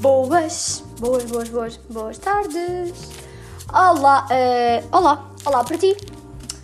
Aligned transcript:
Boas, 0.00 0.84
boas, 1.00 1.24
boas, 1.24 1.48
boas, 1.48 1.76
boas 1.90 2.18
tardes. 2.18 3.10
Olá, 3.72 4.24
uh, 4.30 4.96
olá, 4.96 5.28
olá 5.44 5.64
para 5.64 5.76
ti. 5.76 5.96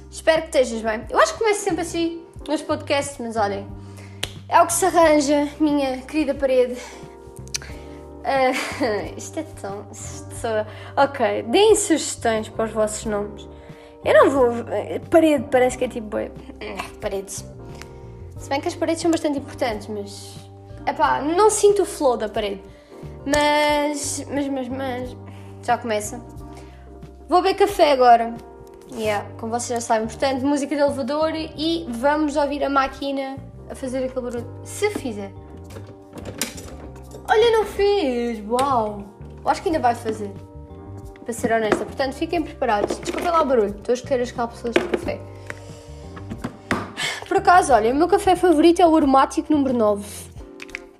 Espero 0.08 0.42
que 0.42 0.56
estejas 0.56 0.82
bem. 0.82 1.04
Eu 1.10 1.18
acho 1.18 1.32
que 1.32 1.40
começo 1.40 1.60
sempre 1.60 1.80
assim 1.80 2.24
nos 2.46 2.62
podcasts, 2.62 3.18
mas 3.18 3.36
olhem, 3.36 3.66
é 4.48 4.62
o 4.62 4.66
que 4.66 4.72
se 4.72 4.84
arranja, 4.84 5.48
minha 5.58 6.02
querida 6.02 6.36
parede. 6.36 6.80
Uh, 8.20 8.54
isto 9.18 9.40
é 9.40 9.42
tão. 9.60 9.88
Isto. 9.90 10.46
Ok, 10.96 11.42
deem 11.48 11.74
sugestões 11.74 12.48
para 12.48 12.66
os 12.66 12.70
vossos 12.70 13.04
nomes. 13.06 13.48
Eu 14.04 14.14
não 14.14 14.30
vou. 14.30 14.48
Parede 15.10 15.46
parece 15.50 15.76
que 15.76 15.84
é 15.84 15.88
tipo. 15.88 16.16
Paredes. 17.00 17.44
Se 18.38 18.48
bem 18.48 18.60
que 18.60 18.68
as 18.68 18.74
paredes 18.74 19.02
são 19.02 19.10
bastante 19.10 19.38
importantes, 19.38 19.86
mas. 19.88 20.36
Epá, 20.86 21.20
não 21.20 21.50
sinto 21.50 21.82
o 21.82 21.86
flow 21.86 22.16
da 22.16 22.28
parede. 22.28 22.62
Mas. 23.26 24.24
Mas, 24.30 24.48
mas, 24.48 24.68
mas. 24.68 25.16
Já 25.62 25.76
começa. 25.76 26.20
Vou 27.28 27.42
beber 27.42 27.58
café 27.58 27.92
agora. 27.92 28.34
Yeah, 28.92 29.28
como 29.38 29.52
vocês 29.52 29.80
já 29.80 29.86
sabem. 29.86 30.08
Portanto, 30.08 30.44
música 30.44 30.74
de 30.74 30.82
elevador 30.82 31.32
e 31.34 31.86
vamos 31.88 32.36
ouvir 32.36 32.64
a 32.64 32.70
máquina 32.70 33.36
a 33.70 33.74
fazer 33.74 34.04
aquele 34.04 34.20
barulho. 34.20 34.60
Se 34.64 34.90
fizer. 34.90 35.32
Olha, 37.28 37.50
não 37.52 37.64
fez! 37.64 38.42
Uau! 38.48 39.04
Acho 39.44 39.62
que 39.62 39.68
ainda 39.68 39.78
vai 39.78 39.94
fazer. 39.94 40.32
Para 41.30 41.38
ser 41.38 41.52
honesta. 41.52 41.84
Portanto, 41.84 42.14
fiquem 42.14 42.42
preparados. 42.42 42.98
Desculpem 42.98 43.30
lá 43.30 43.42
o 43.42 43.46
barulho. 43.46 43.68
Estou 43.68 43.92
a 43.92 43.94
escolher 43.94 44.20
as 44.20 44.32
cápsulas 44.32 44.74
de 44.74 44.82
café. 44.82 45.20
Por 47.28 47.36
acaso, 47.36 47.72
olha, 47.72 47.92
o 47.92 47.94
meu 47.94 48.08
café 48.08 48.34
favorito 48.34 48.82
é 48.82 48.86
o 48.86 48.96
aromático 48.96 49.52
número 49.52 49.72
9. 49.72 50.04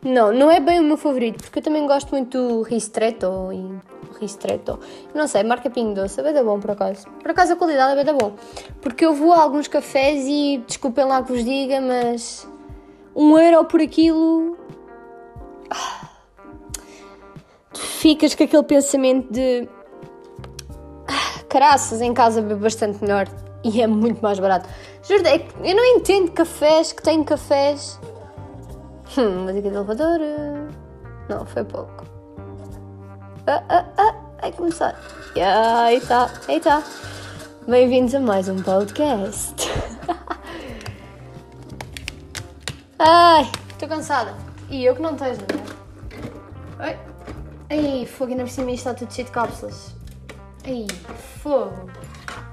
Não, 0.04 0.32
não 0.32 0.48
é 0.48 0.60
bem 0.60 0.78
o 0.78 0.84
meu 0.84 0.96
favorito, 0.96 1.42
porque 1.42 1.58
eu 1.58 1.62
também 1.64 1.84
gosto 1.84 2.10
muito 2.10 2.38
do 2.38 2.62
Ristretto 2.62 3.50
e 3.52 4.20
Ristretto. 4.20 4.78
Não 5.12 5.27
sei, 5.27 5.42
marca 5.42 5.69
Pingo 5.69 5.94
Doce, 5.94 6.20
é 6.20 6.22
bem 6.22 6.32
da 6.32 6.44
bom 6.44 6.60
por 6.60 6.70
acaso. 6.70 7.08
Por 7.20 7.32
acaso 7.32 7.54
a 7.54 7.56
qualidade 7.56 7.91
é 7.91 7.97
bem 7.97 8.04
da 8.04 8.12
bom. 8.12 8.36
Porque 8.80 9.04
eu 9.04 9.12
vou 9.12 9.32
a 9.32 9.42
alguns 9.42 9.66
cafés 9.66 10.24
e, 10.28 10.62
desculpem 10.64 11.06
lá 11.06 11.24
que 11.24 11.32
vos 11.32 11.44
diga, 11.44 11.80
mas 11.80 12.48
um 13.16 13.36
euro 13.36 13.64
por 13.64 13.80
aquilo 13.80 14.56
ficas 17.74 18.32
com 18.36 18.44
aquele 18.44 18.62
pensamento 18.62 19.32
de 19.32 19.69
ah, 19.69 19.79
caraças, 21.50 22.00
em 22.00 22.14
casa 22.14 22.40
bebo 22.40 22.60
bastante 22.60 23.02
melhor 23.02 23.28
e 23.62 23.82
é 23.82 23.86
muito 23.86 24.22
mais 24.22 24.38
barato. 24.38 24.66
Juro, 25.06 25.26
é 25.26 25.46
eu 25.62 25.76
não 25.76 25.84
entendo 25.84 26.30
cafés 26.30 26.92
que 26.92 27.02
têm 27.02 27.22
cafés. 27.22 28.00
Hum, 29.18 29.40
música 29.40 29.62
de 29.62 29.68
elevador. 29.68 30.20
Não, 31.28 31.44
foi 31.44 31.64
pouco. 31.64 32.04
Ah, 33.46 33.62
ah, 33.68 33.84
ah, 33.98 34.14
vai 34.40 34.52
começar. 34.52 34.98
Aí 35.34 36.00
tá, 36.00 36.30
aí 36.48 36.60
tá. 36.60 36.82
Bem-vindos 37.66 38.14
a 38.14 38.20
mais 38.20 38.48
um 38.48 38.62
podcast. 38.62 39.54
Ai, 42.98 43.50
estou 43.70 43.88
cansada. 43.88 44.34
E 44.68 44.84
eu 44.84 44.94
que 44.94 45.02
não 45.02 45.14
esteja, 45.14 45.40
não 46.78 46.84
é? 46.84 46.98
Ai, 47.68 48.06
fogo, 48.06 48.30
ainda 48.30 48.44
por 48.44 48.50
cima 48.50 48.70
está 48.70 48.94
tudo 48.94 49.12
cheio 49.12 49.26
de 49.26 49.32
cápsulas. 49.32 49.99
Ai, 50.64 50.86
fogo. 51.42 51.91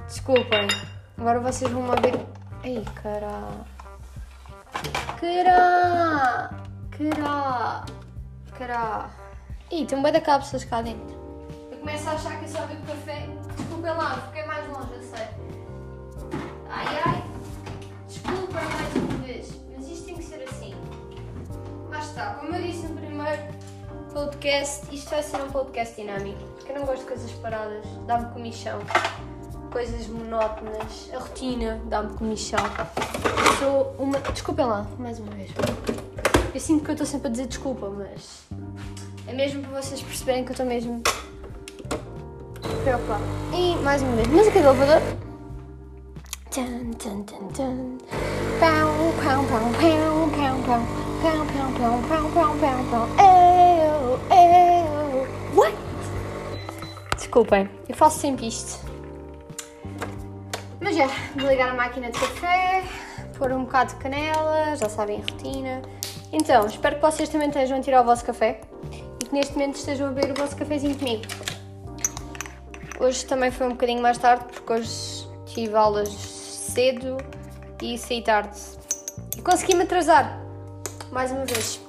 Desculpem. 0.08 0.68
Agora 1.18 1.40
vocês 1.40 1.70
vão 1.72 1.84
me 1.84 1.96
ver. 2.02 2.26
Ai, 2.64 2.84
cará. 3.02 3.50
Cará. 5.20 6.50
Cará. 6.92 7.86
Cará. 8.58 9.10
Ih, 9.72 9.86
tem 9.86 9.98
um 9.98 10.02
boi 10.02 10.12
de 10.12 10.22
cápsulas 10.22 10.64
cá 10.64 10.82
dentro. 10.82 11.18
Eu 11.72 11.78
começo 11.80 12.10
a 12.10 12.14
achar 12.14 12.40
que 12.40 12.46
eu 12.46 12.50
só 12.50 12.66
bebo 12.66 12.86
café. 12.88 13.28
Desculpem 13.58 13.92
lá, 13.92 14.16
fiquei 14.28 14.46
mais 14.46 14.68
longe, 14.70 14.94
eu 14.94 15.04
sei. 15.04 15.28
Ai, 16.70 17.02
ai. 17.06 17.24
Desculpa 18.08 18.54
mais 18.54 18.96
uma 18.96 19.26
vez. 19.26 19.52
Mas 19.76 19.88
isto 19.90 20.06
tem 20.06 20.16
que 20.16 20.24
ser 20.24 20.44
assim. 20.44 20.74
Lá 21.90 22.00
está. 22.00 22.36
Como 22.36 22.56
eu 22.56 22.62
disse 22.62 22.88
no 22.88 22.96
primeiro 22.96 23.54
podcast, 24.14 24.96
isto 24.96 25.10
vai 25.10 25.22
ser 25.22 25.42
um 25.42 25.52
podcast 25.52 25.96
dinâmico, 25.96 26.40
porque 26.68 26.74
eu 26.74 26.80
não 26.80 26.86
gosto 26.86 27.00
de 27.00 27.08
coisas 27.08 27.32
paradas, 27.32 27.86
dá-me 28.06 28.30
comichão. 28.34 28.80
Coisas 29.72 30.08
monótonas, 30.08 31.10
a 31.14 31.20
rotina 31.20 31.80
dá-me 31.86 32.14
comichão. 32.16 32.60
Sou 33.60 33.96
uma. 33.98 34.20
Desculpem 34.20 34.66
lá, 34.66 34.86
mais 35.00 35.18
uma 35.20 35.32
vez. 35.32 35.50
Eu 36.54 36.60
sinto 36.60 36.84
que 36.84 36.92
eu 36.92 36.94
estou 36.94 37.08
sempre 37.08 37.30
a 37.30 37.32
dizer 37.32 37.48
desculpa, 37.48 37.90
mas. 37.90 38.44
É 39.28 39.34
mesmo 39.34 39.62
para 39.64 39.82
vocês 39.82 40.02
perceberem 40.02 40.44
que 40.44 40.52
eu 40.52 40.54
estou 40.54 40.66
mesmo. 40.66 41.02
preocupada. 42.84 43.24
E 43.54 43.76
mais 43.78 44.02
uma 44.02 44.16
vez, 44.18 44.28
música 44.28 44.60
de 44.60 44.66
elevador. 44.66 45.02
Tum, 46.52 46.92
tum, 46.94 47.24
tum, 47.24 47.48
tum. 47.50 47.98
Pau, 48.60 49.14
pau, 49.24 49.44
pau, 49.46 49.72
pau, 49.72 50.30
pau, 50.36 50.58
pau. 50.66 50.82
Pau, 51.22 51.46
pau, 51.46 51.72
pau, 51.80 52.02
pau, 52.10 52.30
pau, 52.32 52.58
pau, 52.58 53.08
pau. 53.18 53.28
What? 53.28 53.47
Desculpem, 57.28 57.70
eu 57.90 57.94
faço 57.94 58.20
sempre 58.20 58.48
isto. 58.48 58.80
Mas 60.80 60.96
já, 60.96 61.08
vou 61.36 61.50
ligar 61.50 61.70
a 61.70 61.74
máquina 61.74 62.10
de 62.10 62.18
café, 62.18 62.82
pôr 63.38 63.52
um 63.52 63.66
bocado 63.66 63.94
de 63.94 64.00
canela, 64.00 64.74
já 64.78 64.88
sabem 64.88 65.18
a 65.18 65.20
rotina. 65.20 65.82
Então, 66.32 66.66
espero 66.66 66.96
que 66.96 67.02
vocês 67.02 67.28
também 67.28 67.50
estejam 67.50 67.80
a 67.80 67.82
tirar 67.82 68.02
o 68.02 68.06
vosso 68.06 68.24
café 68.24 68.62
e 69.22 69.26
que 69.26 69.34
neste 69.34 69.54
momento 69.56 69.76
estejam 69.76 70.08
a 70.08 70.12
beber 70.12 70.32
o 70.32 70.36
vosso 70.36 70.56
cafezinho 70.56 70.98
comigo. 70.98 71.24
Hoje 72.98 73.26
também 73.26 73.52
foi 73.52 73.68
um 73.68 73.72
bocadinho 73.72 74.02
mais 74.02 74.18
tarde, 74.18 74.46
porque 74.46 74.72
hoje 74.72 75.28
tive 75.48 75.76
aulas 75.76 76.08
cedo 76.08 77.18
e 77.82 77.98
saí 77.98 78.22
tarde. 78.22 78.58
E 79.38 79.42
consegui-me 79.42 79.84
atrasar, 79.84 80.42
mais 81.12 81.30
uma 81.34 81.44
vez. 81.44 81.82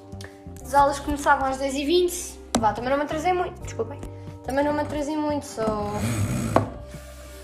As 0.61 0.75
aulas 0.75 0.99
começavam 0.99 1.47
às 1.47 1.59
10h20. 1.59 2.39
Vá, 2.59 2.73
também 2.73 2.91
não 2.91 2.97
me 2.97 3.05
atrasei 3.05 3.33
muito, 3.33 3.63
desculpem. 3.63 4.01
Também 4.49 4.65
não 4.65 4.73
me 4.73 4.81
atrasei 4.81 5.15
muito, 5.15 5.45
só. 5.45 5.93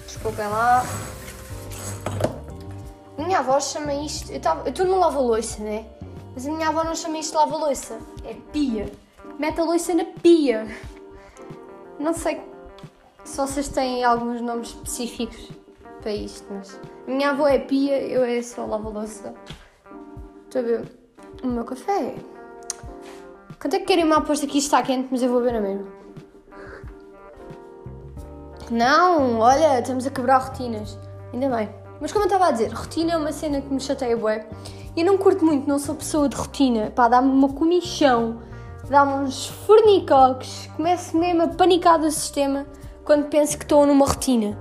Desculpem 0.07 0.47
lá. 0.47 0.83
Minha 3.19 3.41
avó 3.41 3.61
chama 3.61 3.93
isto. 3.93 4.33
Eu 4.33 4.41
estou 4.71 4.87
no 4.87 4.99
lava-loiça, 4.99 5.63
né? 5.63 5.85
Mas 6.35 6.47
a 6.47 6.51
minha 6.51 6.67
avó 6.67 6.83
não 6.83 6.95
chama 6.95 7.19
isto 7.19 7.37
lava-loiça. 7.37 7.99
É 8.25 8.33
pia. 8.51 8.91
Mete 9.39 9.61
a 9.61 9.65
loiça 9.65 9.93
na 9.93 10.07
pia. 10.23 10.67
Não 11.99 12.15
sei 12.15 12.41
se 13.23 13.37
vocês 13.37 13.69
têm 13.69 14.03
alguns 14.03 14.41
nomes 14.41 14.69
específicos 14.69 15.51
para 16.01 16.11
isto, 16.11 16.47
mas. 16.51 16.81
Minha 17.07 17.33
avó 17.33 17.47
é 17.47 17.59
pia, 17.59 18.01
eu 18.01 18.25
é 18.25 18.41
só 18.41 18.65
lava-loiça. 18.65 19.35
Estou 20.45 20.63
a 20.63 20.65
ver 20.65 20.89
o 21.43 21.49
meu 21.49 21.67
café. 21.67 22.15
Quanto 23.61 23.75
é 23.75 23.79
que 23.81 23.85
querem 23.85 24.05
uma 24.05 24.17
aposta 24.17 24.47
que 24.47 24.57
isto 24.57 24.69
está 24.69 24.83
quente, 24.83 25.09
mas 25.11 25.23
eu 25.23 25.29
vou 25.29 25.43
ver 25.43 25.53
na 25.53 25.61
mesma? 25.61 26.04
Não, 28.71 29.41
olha, 29.41 29.81
estamos 29.81 30.07
a 30.07 30.11
quebrar 30.11 30.39
rotinas. 30.39 30.99
Ainda 31.33 31.49
bem. 31.49 31.69
Mas 32.01 32.13
como 32.13 32.25
eu 32.25 32.29
estava 32.29 32.49
a 32.49 32.51
dizer, 32.51 32.73
rotina 32.73 33.13
é 33.13 33.17
uma 33.17 33.33
cena 33.33 33.61
que 33.61 33.73
me 33.73 33.81
chateia 33.81 34.17
bué. 34.17 34.47
E 34.97 35.01
eu 35.01 35.07
não 35.07 35.19
curto 35.19 35.45
muito, 35.45 35.69
não 35.69 35.79
sou 35.79 35.95
pessoa 35.95 36.29
de 36.29 36.37
rotina. 36.37 36.91
Pá, 36.91 37.09
dá-me 37.09 37.31
uma 37.31 37.49
comichão, 37.49 38.41
dá-me 38.89 39.25
uns 39.25 39.47
fornicoques. 39.47 40.69
Começo 40.77 41.17
mesmo 41.17 41.43
a 41.43 41.49
panicar 41.49 41.99
do 41.99 42.11
sistema 42.11 42.67
quando 43.05 43.29
penso 43.29 43.57
que 43.59 43.65
estou 43.65 43.87
numa 43.87 44.07
rotina. 44.07 44.59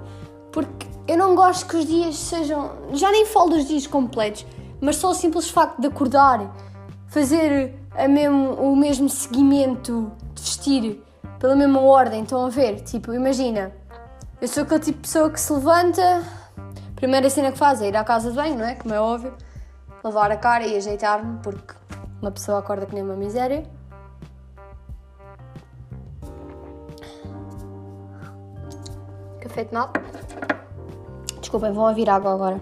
Porque 0.51 0.87
eu 1.07 1.17
não 1.17 1.35
gosto 1.35 1.67
que 1.67 1.77
os 1.77 1.85
dias 1.85 2.15
sejam... 2.17 2.71
Já 2.93 3.11
nem 3.11 3.25
falo 3.25 3.51
dos 3.51 3.65
dias 3.65 3.87
completos, 3.87 4.45
mas 4.79 4.97
só 4.97 5.11
o 5.11 5.13
simples 5.13 5.49
facto 5.49 5.79
de 5.79 5.87
acordar, 5.87 6.55
fazer 7.07 7.75
a 7.95 8.07
mesmo, 8.07 8.53
o 8.53 8.75
mesmo 8.75 9.09
seguimento 9.09 10.11
de 10.33 10.41
vestir 10.41 11.03
pela 11.39 11.55
mesma 11.55 11.81
ordem. 11.81 12.23
Estão 12.23 12.45
a 12.45 12.49
ver? 12.49 12.81
Tipo, 12.81 13.13
imagina, 13.13 13.71
eu 14.41 14.47
sou 14.47 14.63
aquele 14.63 14.79
tipo 14.79 14.97
de 14.97 15.07
pessoa 15.07 15.29
que 15.29 15.39
se 15.39 15.53
levanta, 15.53 16.23
primeira 16.95 17.29
cena 17.29 17.51
que 17.51 17.57
faz 17.57 17.81
é 17.81 17.87
ir 17.87 17.97
à 17.97 18.03
casa 18.03 18.29
de 18.29 18.35
banho, 18.35 18.57
não 18.57 18.65
é? 18.65 18.75
Como 18.75 18.93
é 18.93 18.99
óbvio, 18.99 19.33
lavar 20.03 20.31
a 20.31 20.37
cara 20.37 20.65
e 20.65 20.75
ajeitar-me, 20.75 21.39
porque 21.41 21.73
uma 22.21 22.31
pessoa 22.31 22.59
acorda 22.59 22.85
que 22.85 22.93
nem 22.93 23.03
uma 23.03 23.15
miséria. 23.15 23.63
Café 29.39 29.65
de 29.65 29.73
nata. 29.73 30.01
Desculpem, 31.39 31.71
vão 31.73 31.89
ouvir 31.89 32.09
água 32.09 32.33
agora. 32.33 32.61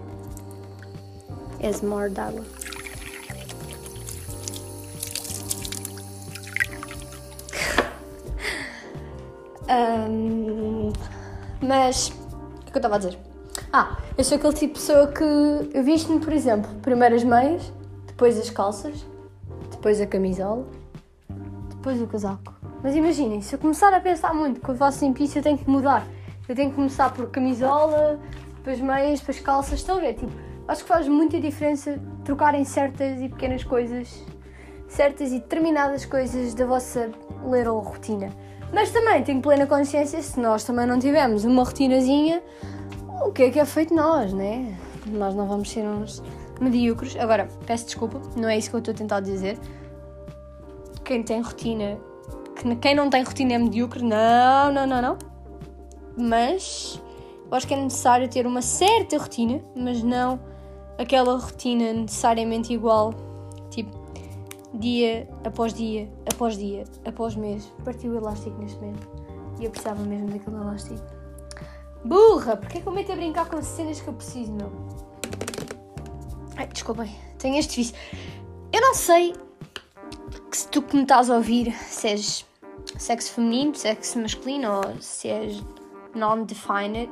Esmor 1.60 2.10
d'água. 2.10 2.44
Um, 9.72 10.92
mas 11.62 12.08
o 12.08 12.12
que, 12.62 12.68
é 12.68 12.70
que 12.70 12.76
eu 12.76 12.78
estava 12.78 12.96
a 12.96 12.98
dizer? 12.98 13.18
Ah, 13.72 13.96
Eu 14.16 14.24
sou 14.24 14.36
aquele 14.36 14.52
tipo 14.54 14.74
de 14.74 14.80
pessoa 14.80 15.06
que 15.08 15.22
eu 15.22 15.82
visto-me, 15.84 16.20
por 16.20 16.32
exemplo, 16.32 16.70
primeiro 16.82 17.14
as 17.14 17.24
meias, 17.24 17.72
depois 18.06 18.38
as 18.38 18.50
calças, 18.50 19.06
depois 19.70 20.00
a 20.00 20.06
camisola, 20.06 20.66
depois 21.70 22.00
o 22.00 22.06
casaco. 22.06 22.54
Mas 22.82 22.94
imaginem, 22.96 23.40
se 23.40 23.54
eu 23.54 23.58
começar 23.58 23.92
a 23.94 24.00
pensar 24.00 24.34
muito 24.34 24.60
que 24.60 24.68
eu 24.68 24.74
faço 24.74 25.04
limpício, 25.04 25.38
eu 25.38 25.42
tenho 25.42 25.56
que 25.58 25.68
mudar. 25.70 26.06
Eu 26.48 26.54
tenho 26.56 26.70
que 26.70 26.76
começar 26.76 27.12
por 27.12 27.30
camisola, 27.30 28.18
depois 28.56 28.80
meias, 28.80 29.20
depois 29.20 29.38
calças. 29.40 29.78
Estão 29.78 29.96
a 29.98 30.00
ver? 30.00 30.14
Tipo, 30.14 30.32
acho 30.66 30.82
que 30.82 30.88
faz 30.88 31.06
muita 31.06 31.40
diferença 31.40 32.00
trocarem 32.24 32.64
certas 32.64 33.20
e 33.20 33.28
pequenas 33.28 33.62
coisas, 33.62 34.08
certas 34.88 35.30
e 35.30 35.38
determinadas 35.38 36.04
coisas 36.04 36.54
da 36.54 36.66
vossa 36.66 37.10
little 37.44 37.78
rotina. 37.78 38.30
Mas 38.72 38.90
também 38.90 39.22
tenho 39.22 39.42
plena 39.42 39.66
consciência, 39.66 40.22
se 40.22 40.40
nós 40.40 40.64
também 40.64 40.86
não 40.86 40.98
tivermos 40.98 41.44
uma 41.44 41.62
rotinazinha, 41.62 42.42
o 43.26 43.30
que 43.30 43.44
é 43.44 43.50
que 43.50 43.60
é 43.60 43.64
feito 43.64 43.94
nós, 43.94 44.32
né? 44.32 44.76
Nós 45.06 45.34
não 45.34 45.46
vamos 45.46 45.70
ser 45.70 45.82
uns 45.82 46.22
medíocres. 46.60 47.16
Agora, 47.16 47.48
peço 47.66 47.86
desculpa, 47.86 48.20
não 48.36 48.48
é 48.48 48.56
isso 48.56 48.70
que 48.70 48.76
eu 48.76 48.78
estou 48.78 48.94
a 48.94 48.96
tentar 48.96 49.20
dizer. 49.20 49.58
Quem 51.04 51.22
tem 51.22 51.40
rotina 51.40 51.98
que 52.62 52.76
quem 52.76 52.94
não 52.94 53.10
tem 53.10 53.22
rotina 53.22 53.54
é 53.54 53.58
medíocre. 53.58 54.02
Não, 54.02 54.72
não, 54.72 54.86
não, 54.86 55.02
não. 55.02 55.18
Mas 56.16 57.02
eu 57.50 57.56
acho 57.56 57.66
que 57.66 57.74
é 57.74 57.76
necessário 57.76 58.28
ter 58.28 58.46
uma 58.46 58.62
certa 58.62 59.18
rotina, 59.18 59.60
mas 59.74 60.02
não 60.02 60.38
aquela 60.98 61.36
rotina 61.36 61.92
necessariamente 61.92 62.72
igual. 62.72 63.14
Dia 64.74 65.28
após 65.44 65.74
dia, 65.74 66.10
após 66.32 66.56
dia, 66.56 66.84
após 67.04 67.36
mês. 67.36 67.72
Partiu 67.84 68.12
o 68.12 68.16
elástico 68.16 68.56
neste 68.58 68.78
momento. 68.78 69.08
E 69.60 69.64
eu 69.64 69.70
precisava 69.70 70.02
mesmo 70.02 70.28
daquele 70.30 70.56
elástico. 70.56 71.02
Burra! 72.04 72.56
Porquê 72.56 72.80
que 72.80 72.86
eu 72.86 72.92
meto 72.92 73.12
a 73.12 73.16
brincar 73.16 73.48
com 73.48 73.62
cenas 73.62 74.00
que 74.00 74.08
eu 74.08 74.14
preciso, 74.14 74.52
meu? 74.52 74.72
Ai, 76.56 76.66
desculpem. 76.66 77.14
Tenho 77.38 77.56
este 77.58 77.76
vício. 77.76 77.96
Eu 78.72 78.80
não 78.80 78.94
sei 78.94 79.34
que 80.50 80.56
se 80.56 80.68
tu 80.68 80.82
que 80.82 80.96
me 80.96 81.02
estás 81.02 81.30
a 81.30 81.36
ouvir, 81.36 81.72
se 81.72 82.08
és 82.08 82.46
sexo 82.98 83.32
feminino, 83.32 83.74
sexo 83.74 84.18
masculino 84.18 84.68
ou 84.76 85.00
se 85.00 85.28
és 85.28 85.62
non-defined. 86.14 87.10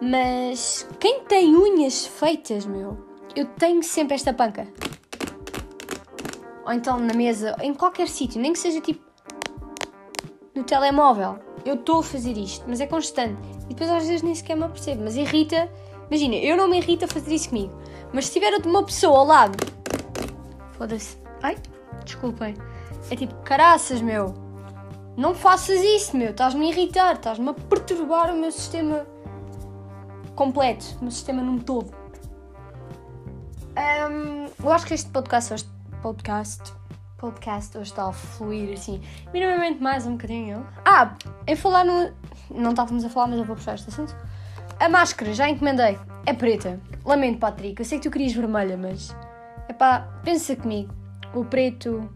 Mas 0.00 0.86
quem 1.00 1.24
tem 1.24 1.56
unhas 1.56 2.06
feitas, 2.06 2.64
meu, 2.66 2.96
eu 3.34 3.46
tenho 3.46 3.82
sempre 3.82 4.14
esta 4.14 4.32
panca. 4.32 4.68
Ou 6.68 6.74
então 6.74 7.00
na 7.00 7.14
mesa, 7.14 7.56
em 7.62 7.72
qualquer 7.72 8.06
sítio, 8.08 8.38
nem 8.38 8.52
que 8.52 8.58
seja 8.58 8.78
tipo 8.78 9.02
no 10.54 10.62
telemóvel. 10.62 11.38
Eu 11.64 11.76
estou 11.76 12.00
a 12.00 12.02
fazer 12.02 12.36
isto, 12.36 12.62
mas 12.68 12.78
é 12.78 12.86
constante. 12.86 13.40
E 13.64 13.68
depois 13.68 13.88
às 13.88 14.06
vezes 14.06 14.22
nem 14.22 14.34
sequer 14.34 14.54
me 14.54 14.64
apercebo, 14.64 15.02
mas 15.02 15.16
irrita. 15.16 15.66
Imagina, 16.08 16.34
eu 16.34 16.58
não 16.58 16.68
me 16.68 16.76
irrita 16.76 17.08
fazer 17.08 17.34
isso 17.34 17.48
comigo. 17.48 17.72
Mas 18.12 18.26
se 18.26 18.34
tiver 18.34 18.52
uma 18.66 18.84
pessoa 18.84 19.18
ao 19.18 19.24
lado. 19.24 19.56
Foda-se. 20.72 21.16
Ai, 21.42 21.56
desculpem. 22.04 22.54
É 23.10 23.16
tipo, 23.16 23.34
caraças, 23.36 24.02
meu. 24.02 24.34
Não 25.16 25.34
faças 25.34 25.80
isso, 25.80 26.14
meu. 26.18 26.32
Estás-me 26.32 26.66
a 26.66 26.68
irritar, 26.68 27.14
estás-me 27.14 27.48
a 27.48 27.54
perturbar 27.54 28.30
o 28.30 28.36
meu 28.36 28.52
sistema 28.52 29.06
completo, 30.34 30.84
o 31.00 31.04
meu 31.04 31.10
sistema 31.10 31.42
num 31.42 31.58
todo. 31.58 31.90
Um, 33.74 34.48
eu 34.62 34.70
acho 34.70 34.86
que 34.86 34.92
este 34.92 35.08
podcast 35.08 35.54
hoje, 35.54 35.77
podcast, 36.02 36.72
podcast 37.16 37.76
hoje 37.76 37.90
está 37.90 38.08
a 38.08 38.12
fluir 38.12 38.72
assim, 38.72 39.00
minimamente 39.32 39.82
mais 39.82 40.06
um 40.06 40.12
bocadinho. 40.12 40.66
Ah, 40.84 41.14
em 41.46 41.56
falar 41.56 41.84
no. 41.84 42.12
Não 42.50 42.70
estávamos 42.70 43.04
a 43.04 43.08
falar, 43.08 43.28
mas 43.28 43.38
eu 43.38 43.44
vou 43.44 43.56
puxar 43.56 43.74
este 43.74 43.88
assunto. 43.88 44.16
A 44.78 44.88
máscara, 44.88 45.32
já 45.34 45.48
encomendei. 45.48 45.98
É 46.24 46.32
preta. 46.32 46.80
Lamento, 47.04 47.38
Patrick. 47.38 47.80
Eu 47.80 47.84
sei 47.84 47.98
que 47.98 48.08
tu 48.08 48.12
querias 48.12 48.32
vermelha, 48.32 48.76
mas. 48.76 49.14
Epá, 49.68 50.08
pensa 50.24 50.54
comigo. 50.54 50.94
O 51.34 51.44
preto 51.44 52.08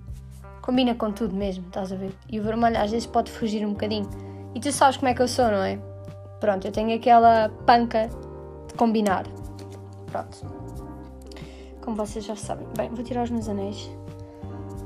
combina 0.62 0.94
com 0.94 1.12
tudo 1.12 1.34
mesmo, 1.34 1.66
estás 1.66 1.92
a 1.92 1.96
ver? 1.96 2.14
E 2.30 2.38
o 2.38 2.42
vermelho 2.42 2.78
às 2.78 2.90
vezes 2.90 3.06
pode 3.06 3.30
fugir 3.30 3.66
um 3.66 3.72
bocadinho. 3.72 4.08
E 4.54 4.60
tu 4.60 4.70
sabes 4.70 4.96
como 4.96 5.08
é 5.08 5.14
que 5.14 5.20
eu 5.20 5.28
sou, 5.28 5.46
não 5.46 5.62
é? 5.62 5.78
Pronto, 6.40 6.66
eu 6.66 6.72
tenho 6.72 6.94
aquela 6.96 7.48
panca 7.66 8.08
de 8.68 8.74
combinar. 8.74 9.24
Pronto. 10.06 10.61
Como 11.82 11.96
vocês 11.96 12.24
já 12.24 12.36
sabem. 12.36 12.66
Bem, 12.76 12.88
vou 12.90 13.04
tirar 13.04 13.24
os 13.24 13.30
meus 13.30 13.48
anéis. 13.48 13.90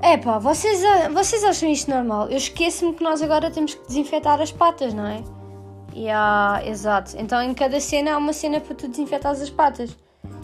É 0.03 0.17
pá, 0.17 0.39
vocês, 0.39 0.83
vocês 1.13 1.45
acham 1.45 1.69
isto 1.69 1.91
normal? 1.91 2.29
Eu 2.29 2.37
esqueço-me 2.37 2.93
que 2.93 3.03
nós 3.03 3.23
agora 3.23 3.51
temos 3.51 3.75
que 3.75 3.87
desinfetar 3.87 4.41
as 4.41 4.53
patas, 4.53 4.93
não 4.93 5.07
é? 5.07 5.23
Yeah, 5.95 6.67
exato. 6.67 7.17
Então 7.17 7.41
em 7.43 7.55
cada 7.55 7.81
cena 7.81 8.15
há 8.15 8.19
uma 8.19 8.33
cena 8.33 8.61
para 8.61 8.75
tu 8.75 8.89
desinfetares 8.89 9.41
as 9.41 9.51
patas. 9.51 9.97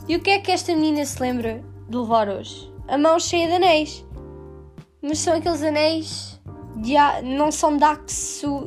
E 0.08 0.16
o 0.16 0.20
que 0.20 0.30
é 0.30 0.38
que 0.38 0.50
esta 0.50 0.74
menina 0.74 1.04
se 1.04 1.20
lembra 1.20 1.62
de 1.88 1.96
levar 1.96 2.28
hoje? 2.28 2.72
A 2.88 2.96
mão 2.96 3.18
cheia 3.20 3.46
de 3.46 3.54
anéis 3.54 4.04
mas 5.02 5.18
são 5.18 5.34
aqueles 5.34 5.62
anéis 5.62 6.40
de, 6.76 6.94
não 7.24 7.50
são 7.50 7.76
de 7.76 7.84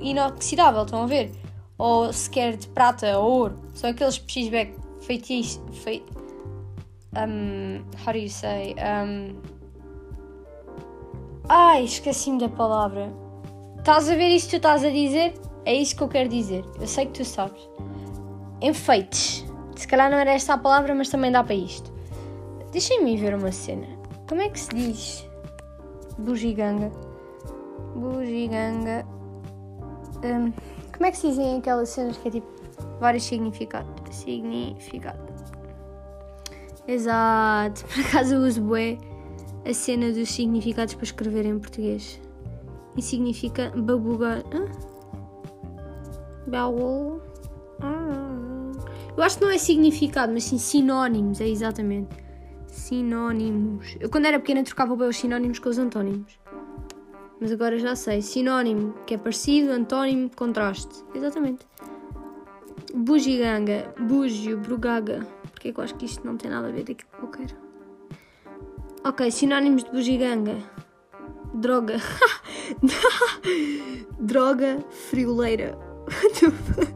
inoxidável, 0.02 0.84
estão 0.84 1.04
a 1.04 1.08
ver? 1.08 1.32
Ou 1.78 2.12
sequer 2.12 2.58
de 2.58 2.68
prata 2.68 3.18
ou 3.18 3.32
ouro. 3.32 3.60
São 3.74 3.90
aqueles 3.90 4.20
peixes 4.20 4.70
feitiços. 5.02 5.62
Fei, 5.82 6.06
um, 7.18 7.84
how 8.06 8.14
do 8.14 8.20
you 8.20 8.30
say? 8.30 8.76
Um, 8.80 9.36
ai, 11.50 11.84
esqueci-me 11.84 12.40
da 12.40 12.50
palavra. 12.50 13.12
Estás 13.78 14.10
a 14.10 14.16
ver 14.16 14.30
isto 14.30 14.48
que 14.48 14.52
tu 14.52 14.58
estás 14.58 14.84
a 14.84 14.90
dizer? 14.90 15.34
É 15.66 15.74
isso 15.74 15.96
que 15.96 16.04
eu 16.04 16.08
quero 16.08 16.30
dizer. 16.30 16.66
Eu 16.80 16.88
sei 16.88 17.06
que 17.06 17.14
tu 17.14 17.26
sabes. 17.26 17.70
Enfeites. 18.62 19.46
Se 19.76 19.88
calhar 19.88 20.10
não 20.10 20.18
era 20.18 20.32
esta 20.32 20.54
a 20.54 20.58
palavra, 20.58 20.96
mas 20.96 21.10
também 21.10 21.32
dá 21.32 21.44
para 21.44 21.56
isto. 21.56 21.94
Deixem-me 22.72 23.18
ver 23.18 23.36
uma 23.36 23.52
cena. 23.52 23.88
Como 24.28 24.42
é 24.42 24.50
que 24.50 24.60
se 24.60 24.70
diz? 24.70 25.26
bugiganga. 26.18 26.92
Bugiganga. 27.96 29.06
Um, 30.24 30.52
como 30.92 31.06
é 31.06 31.12
que 31.12 31.18
se 31.18 31.30
dizem 31.30 31.58
aquelas 31.58 31.90
cenas 31.90 32.18
que 32.18 32.28
é 32.28 32.32
tipo 32.32 32.48
vários 33.00 33.24
significados? 33.24 33.92
Significado. 34.12 35.20
Exato. 36.88 37.86
Por 37.86 38.06
acaso 38.06 38.36
eu 38.36 38.42
uso 38.42 38.62
bué 38.62 38.98
a 39.66 39.74
cena 39.74 40.12
dos 40.12 40.30
significados 40.30 40.94
para 40.94 41.04
escrever 41.04 41.46
em 41.46 41.58
português. 41.58 42.22
E 42.96 43.02
significa 43.02 43.72
babuga. 43.76 44.44
Baú. 46.48 47.20
Ah. 47.82 48.72
Eu 49.18 49.24
acho 49.24 49.38
que 49.40 49.46
não 49.46 49.52
é 49.52 49.58
significado, 49.58 50.32
mas 50.32 50.44
sim 50.44 50.58
sinónimos, 50.58 51.42
é 51.42 51.48
exatamente. 51.48 52.16
Sinónimos. 52.68 53.96
Eu 54.00 54.10
quando 54.10 54.26
era 54.26 54.40
pequena 54.40 54.64
trocava 54.64 54.96
bem 54.96 55.08
os 55.08 55.18
sinónimos 55.18 55.60
com 55.60 55.70
os 55.70 55.78
antónimos. 55.78 56.38
Mas 57.40 57.52
agora 57.52 57.78
já 57.78 57.96
sei. 57.96 58.22
Sinónimo, 58.22 58.94
que 59.06 59.16
é 59.16 59.18
parecido, 59.18 59.72
antónimo, 59.72 60.30
contraste. 60.36 61.04
Exatamente. 61.14 61.66
Bugiganga, 62.94 63.94
bugio, 64.00 64.58
brugaga. 64.58 65.26
Porque 65.66 65.74
que 65.74 65.80
eu 65.80 65.84
acho 65.84 65.96
que 65.96 66.06
isto 66.06 66.26
não 66.28 66.38
tem 66.38 66.52
nada 66.52 66.68
a 66.68 66.72
ver 66.72 66.84
daquilo 66.84 67.10
que 67.10 67.24
eu 67.24 67.28
quero. 67.30 67.56
Ok, 69.04 69.32
sinónimos 69.32 69.84
de 69.84 69.90
bugiganga. 69.90 70.58
Droga. 71.56 71.96
Droga 74.20 74.86
frioleira. 75.10 75.76
What 76.06 76.40
the 76.40 76.52
fuck? 76.52 76.94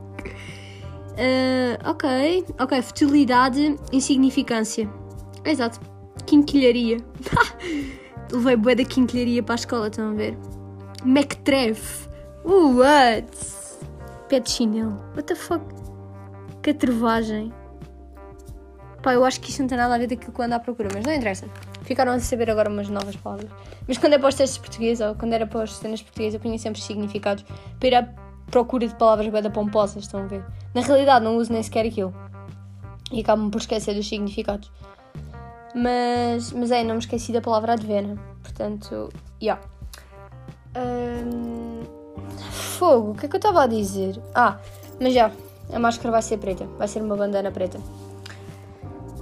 Uh, 1.17 1.89
ok, 1.89 2.45
ok, 2.59 2.81
futilidade, 2.83 3.75
insignificância. 3.91 4.87
Exato. 5.43 5.79
Quinquilharia. 6.27 6.97
Levei 8.31 8.55
bué 8.55 8.75
da 8.75 8.85
quinquilharia 8.85 9.41
para 9.41 9.55
a 9.55 9.61
escola, 9.61 9.87
estão 9.87 10.11
a 10.11 10.13
ver? 10.13 10.37
Mectref. 11.03 12.07
What? 12.45 13.35
Pé 14.27 14.39
de 14.39 14.51
chinelo. 14.51 14.95
What 15.15 15.23
the 15.23 15.35
fuck? 15.35 15.63
Pá, 19.01 19.13
eu 19.13 19.23
acho 19.23 19.39
que 19.39 19.49
isto 19.49 19.61
não 19.61 19.67
tem 19.67 19.77
nada 19.77 19.95
a 19.95 19.97
ver 19.97 20.07
daquilo 20.07 20.33
que 20.33 20.39
eu 20.39 20.45
ando 20.45 20.55
à 20.55 20.59
procura, 20.59 20.89
mas 20.93 21.05
não 21.05 21.13
interessa. 21.13 21.47
Ficaram 21.83 22.11
a 22.11 22.19
saber 22.19 22.51
agora 22.51 22.69
umas 22.69 22.89
novas 22.89 23.15
palavras. 23.15 23.49
Mas 23.87 23.97
quando 23.97 24.13
é 24.13 24.19
para 24.19 24.27
os 24.27 24.35
testes 24.35 24.57
portugueses 24.57 25.05
ou 25.05 25.15
quando 25.15 25.33
era 25.33 25.47
para 25.47 25.63
as 25.63 25.73
cenas 25.73 26.01
portuguesas, 26.01 26.33
eu 26.33 26.39
punha 26.39 26.57
sempre 26.59 26.81
significados 26.81 27.45
para 27.79 27.87
ir 27.87 27.95
à 27.95 28.03
procura 28.51 28.87
de 28.87 28.95
palavras 28.95 29.27
bem 29.27 29.51
pomposas, 29.51 30.03
estão 30.03 30.21
a 30.21 30.25
ver? 30.25 30.43
Na 30.73 30.81
realidade, 30.81 31.23
não 31.23 31.37
uso 31.37 31.51
nem 31.53 31.63
sequer 31.63 31.85
aquilo. 31.85 32.13
E 33.11 33.21
acabo-me 33.21 33.49
por 33.49 33.59
esquecer 33.59 33.95
dos 33.95 34.07
significados. 34.07 34.71
Mas, 35.73 36.51
mas 36.51 36.71
é, 36.71 36.83
não 36.83 36.95
me 36.95 36.99
esqueci 36.99 37.31
da 37.31 37.41
palavra 37.41 37.73
advena. 37.73 38.15
Portanto, 38.43 39.09
yeah. 39.41 39.61
Um, 40.75 41.81
fogo, 42.51 43.11
o 43.11 43.15
que 43.15 43.25
é 43.25 43.29
que 43.29 43.35
eu 43.35 43.39
estava 43.39 43.63
a 43.63 43.67
dizer? 43.67 44.19
Ah, 44.35 44.57
mas 44.99 45.13
já, 45.13 45.31
a 45.71 45.79
máscara 45.79 46.11
vai 46.11 46.21
ser 46.21 46.37
preta. 46.37 46.65
Vai 46.77 46.87
ser 46.87 47.01
uma 47.01 47.15
bandana 47.15 47.51
preta. 47.51 47.79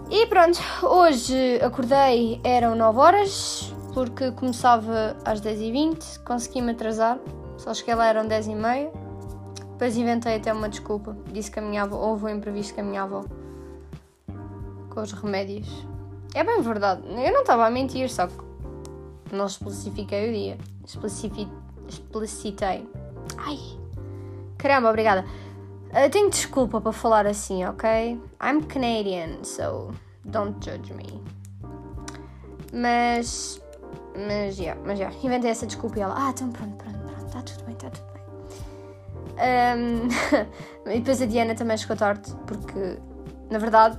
E 0.10 0.26
pronto, 0.28 0.58
hoje 0.84 1.60
acordei, 1.62 2.40
eram 2.44 2.76
9 2.76 2.98
horas, 2.98 3.76
porque 3.94 4.32
começava 4.32 5.18
às 5.26 5.42
10h20, 5.42 6.24
consegui-me 6.24 6.72
atrasar, 6.72 7.20
só 7.58 7.74
cheguei 7.74 7.94
lá 7.94 8.08
eram 8.08 8.26
10h30. 8.26 8.90
Depois 9.72 9.98
inventei 9.98 10.38
até 10.38 10.52
uma 10.54 10.70
desculpa, 10.70 11.16
disse 11.32 11.52
que 11.52 11.60
a 11.60 11.62
minha 11.62 11.84
avó, 11.84 11.98
houve 11.98 12.26
um 12.26 12.30
imprevisto 12.30 12.74
com 12.74 12.82
a 12.82 12.84
minha 12.84 13.04
avó 13.04 13.26
com 14.90 15.02
os 15.02 15.12
remédios. 15.12 15.86
É 16.34 16.44
bem 16.44 16.62
verdade. 16.62 17.04
Eu 17.08 17.32
não 17.32 17.42
estava 17.42 17.68
a 17.68 17.70
mentir, 17.70 18.10
só 18.10 18.26
que 18.26 18.34
não 19.32 19.46
especifiquei 19.46 20.30
o 20.30 20.34
dia. 20.34 20.58
Especifi... 20.84 21.48
Explicitei. 21.88 22.90
Ai. 23.38 23.60
Caramba, 24.58 24.90
obrigada. 24.90 25.24
Uh, 25.92 26.10
tenho 26.12 26.30
desculpa 26.30 26.82
para 26.82 26.92
falar 26.92 27.26
assim, 27.26 27.64
ok? 27.66 28.20
I'm 28.42 28.64
Canadian, 28.64 29.44
so 29.44 29.94
don't 30.26 30.58
judge 30.64 30.94
me. 30.94 31.22
Mas. 32.74 33.62
Mas, 34.16 34.58
yeah, 34.58 34.80
mas, 34.86 35.00
yeah. 35.00 35.16
Inventei 35.24 35.52
essa 35.52 35.66
desculpa 35.66 36.00
e 36.00 36.02
ela, 36.02 36.16
ah, 36.18 36.32
então 36.32 36.52
pronto, 36.52 36.76
pronto, 36.76 37.00
pronto, 37.00 37.26
está 37.28 37.42
tudo 37.42 37.64
bem, 37.66 37.74
está 37.74 37.90
tudo 37.90 38.08
bem. 38.14 38.18
Um, 39.38 40.08
e 40.92 41.00
depois 41.00 41.22
a 41.22 41.26
Diana 41.26 41.54
também 41.56 41.78
chegou 41.78 41.96
tarde, 41.96 42.34
porque, 42.48 42.98
na 43.50 43.60
verdade, 43.60 43.98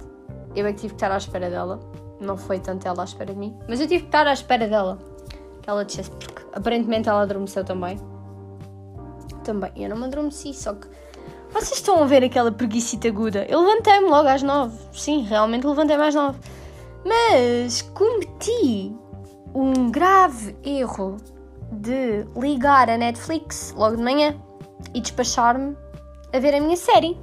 eu 0.55 0.67
é 0.67 0.73
que 0.73 0.81
tive 0.81 0.95
que 0.95 0.97
estar 0.97 1.13
à 1.13 1.17
espera 1.17 1.49
dela. 1.49 1.81
Não 2.21 2.37
foi 2.37 2.59
tanto 2.59 2.87
ela 2.87 3.03
à 3.03 3.05
espera 3.05 3.33
de 3.33 3.39
mim, 3.39 3.57
mas 3.69 3.81
eu 3.81 3.87
tive 3.87 4.01
que 4.01 4.09
estar 4.09 4.27
à 4.27 4.33
espera 4.33 4.67
dela. 4.67 4.99
Que 5.63 5.71
ela 5.71 5.85
dissesse, 5.85 6.11
porque 6.11 6.43
aparentemente 6.53 7.09
ela 7.09 7.23
adormeceu 7.23 7.65
também. 7.65 7.99
Também, 9.45 9.71
eu 9.77 9.89
não 9.89 9.97
me 9.97 10.05
adormeci, 10.05 10.53
só 10.53 10.75
que. 10.75 10.89
Vocês 11.51 11.79
estão 11.79 12.03
a 12.03 12.07
ver 12.07 12.23
aquela 12.23 12.53
preguiça 12.53 12.97
aguda? 13.07 13.47
Eu 13.49 13.61
levantei-me 13.61 14.09
logo 14.09 14.29
às 14.29 14.43
nove. 14.43 14.79
Sim, 14.93 15.23
realmente 15.23 15.67
levantei-me 15.67 16.03
às 16.05 16.15
nove. 16.15 16.39
Mas 17.05 17.83
cometi 17.83 18.95
um 19.55 19.91
grave 19.91 20.55
erro 20.63 21.17
de 21.73 22.27
ligar 22.37 22.91
a 22.91 22.99
Netflix 22.99 23.75
logo 23.77 23.97
de 23.97 24.03
manhã 24.03 24.37
e 24.95 25.01
despachar-me 25.01 25.77
a 26.33 26.39
ver 26.39 26.55
a 26.55 26.61
minha 26.61 26.77
série. 26.77 27.19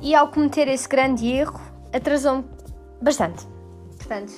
E 0.00 0.14
ao 0.14 0.28
cometer 0.28 0.68
esse 0.68 0.88
grande 0.88 1.26
erro, 1.28 1.60
atrasou-me 1.92 2.44
bastante. 3.00 3.46
Portanto, 3.96 4.32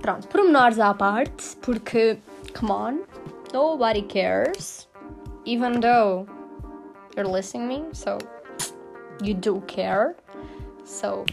pronto, 0.00 0.28
pormenores 0.28 0.78
à 0.78 0.92
parte, 0.94 1.56
porque, 1.62 2.18
come 2.58 2.72
on, 2.72 2.98
nobody 3.52 4.02
cares, 4.02 4.88
even 5.46 5.80
though 5.80 6.26
you're 7.16 7.26
listening 7.26 7.68
me, 7.68 7.84
so 7.92 8.18
you 9.22 9.34
do 9.34 9.62
care. 9.66 10.14
So, 10.84 11.24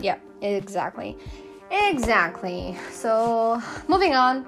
yeah, 0.00 0.18
exactly. 0.40 1.16
Exactly. 1.70 2.76
So, 2.92 3.60
moving 3.88 4.14
on. 4.14 4.46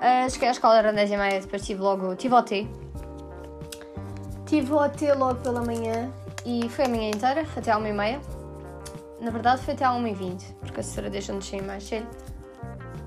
Uh, 0.00 0.28
cheguei 0.28 0.48
à 0.48 0.52
escola, 0.52 0.78
era 0.78 0.92
10 0.92 1.10
e 1.10 1.16
meia, 1.16 1.40
depois 1.40 1.64
tive 1.64 1.80
logo, 1.80 2.14
tive 2.16 2.34
OT. 2.34 2.68
Tive 4.46 4.72
OT 4.72 5.12
logo 5.14 5.40
pela 5.40 5.62
manhã 5.62 6.12
e 6.44 6.68
foi 6.68 6.86
a 6.86 6.88
manhã 6.88 7.10
inteira, 7.10 7.46
até 7.56 7.70
à 7.70 7.78
1 7.78 7.86
e 7.86 7.92
meia. 7.92 8.20
Na 9.20 9.30
verdade 9.30 9.62
foi 9.62 9.74
até 9.74 9.84
à 9.84 9.92
1 9.92 10.06
e 10.08 10.14
20, 10.14 10.42
porque 10.60 10.80
a 10.80 10.82
senhora 10.82 11.10
deixou-nos 11.10 11.48
sair 11.48 11.62
mais 11.62 11.84
cedo. 11.84 12.06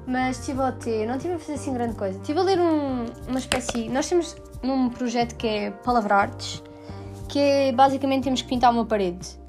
Mas 0.07 0.45
tive 0.45 0.61
OT, 0.61 1.05
não 1.05 1.17
tive 1.17 1.33
a 1.33 1.39
fazer 1.39 1.55
assim 1.55 1.73
grande 1.73 1.95
coisa. 1.95 2.17
Tive 2.19 2.39
a 2.39 2.43
ler 2.43 2.59
um, 2.59 3.05
uma 3.27 3.39
espécie... 3.39 3.89
Nós 3.89 4.07
temos 4.07 4.35
num 4.61 4.89
projeto 4.89 5.35
que 5.35 5.47
é 5.47 5.71
Palavrartes, 5.71 6.63
que 7.27 7.39
é, 7.39 7.71
basicamente 7.71 8.23
temos 8.23 8.41
que 8.41 8.47
pintar 8.47 8.71
uma 8.71 8.85
parede. 8.85 9.39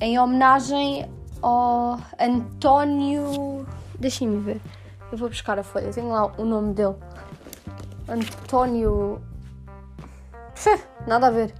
Em 0.00 0.18
homenagem 0.18 1.08
ao 1.42 1.98
António. 2.20 3.66
Deixem-me 3.98 4.38
ver. 4.40 4.60
Eu 5.10 5.18
vou 5.18 5.28
buscar 5.28 5.58
a 5.58 5.62
folha, 5.62 5.90
tenho 5.92 6.08
lá 6.08 6.32
o 6.36 6.44
nome 6.44 6.74
dele. 6.74 6.96
António. 8.08 9.20
Nada 11.06 11.28
a 11.28 11.30
ver. 11.30 11.54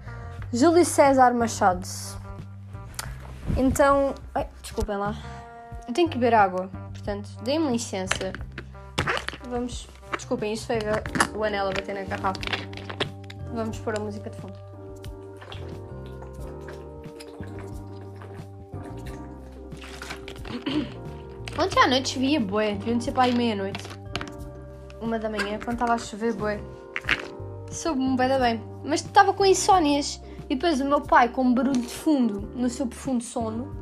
Júlio 0.53 0.85
César 0.85 1.33
Machado. 1.33 1.87
Então. 3.57 4.15
Ai, 4.35 4.49
desculpem 4.63 4.97
lá. 4.97 5.15
Eu 5.87 5.95
tenho 5.95 6.09
que 6.09 6.19
beber 6.19 6.35
água, 6.35 6.69
portanto, 6.91 7.29
deem-me 7.43 7.71
licença. 7.71 8.33
Vamos. 9.49 9.89
Desculpem, 10.17 10.53
isso 10.53 10.67
foi 10.67 10.79
o 11.37 11.45
anel 11.45 11.69
a 11.69 11.73
bater 11.73 11.95
na 11.95 12.03
garrafa. 12.03 12.41
Vamos 13.55 13.79
pôr 13.79 13.97
a 13.97 14.01
música 14.01 14.29
de 14.31 14.37
fundo. 14.37 14.66
Ontem 21.59 21.81
à 21.81 21.89
noite 21.89 22.11
chovia 22.11 22.39
bué, 22.39 22.75
deviam 22.75 23.01
ser 23.01 23.13
para 23.13 23.23
aí 23.23 23.35
meia-noite. 23.35 23.83
Uma 25.01 25.19
da 25.19 25.31
manhã, 25.31 25.59
quando 25.59 25.73
estava 25.73 25.95
a 25.95 25.99
chover 25.99 26.35
bué. 26.35 26.61
Soube-me 27.71 28.15
bem 28.15 28.29
da 28.29 28.39
bem. 28.39 28.63
Mas 28.85 29.01
estava 29.01 29.33
com 29.33 29.43
insónias. 29.43 30.21
E 30.51 30.55
depois 30.55 30.83
o 30.83 30.85
meu 30.85 31.01
pai, 31.01 31.31
com 31.31 31.43
um 31.43 31.55
barulho 31.55 31.81
de 31.81 31.89
fundo, 31.89 32.43
no 32.55 32.69
seu 32.69 32.87
profundo 32.87 33.25
sono, 33.25 33.75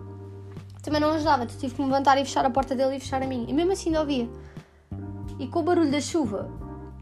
também 0.85 1.01
não 1.01 1.11
ajudava. 1.11 1.43
Então 1.43 1.57
tive 1.59 1.75
que 1.75 1.83
me 1.83 1.89
levantar 1.89 2.17
e 2.17 2.25
fechar 2.25 2.47
a 2.47 2.51
porta 2.51 2.77
dele 2.77 2.95
e 2.95 3.01
fechar 3.01 3.21
a 3.21 3.27
mim. 3.27 3.45
E 3.49 3.53
mesmo 3.53 3.73
assim 3.73 3.91
não 3.91 4.03
ouvia. 4.03 4.29
E 5.41 5.49
com 5.49 5.59
o 5.59 5.63
barulho 5.65 5.91
da 5.91 6.01
chuva, 6.01 6.49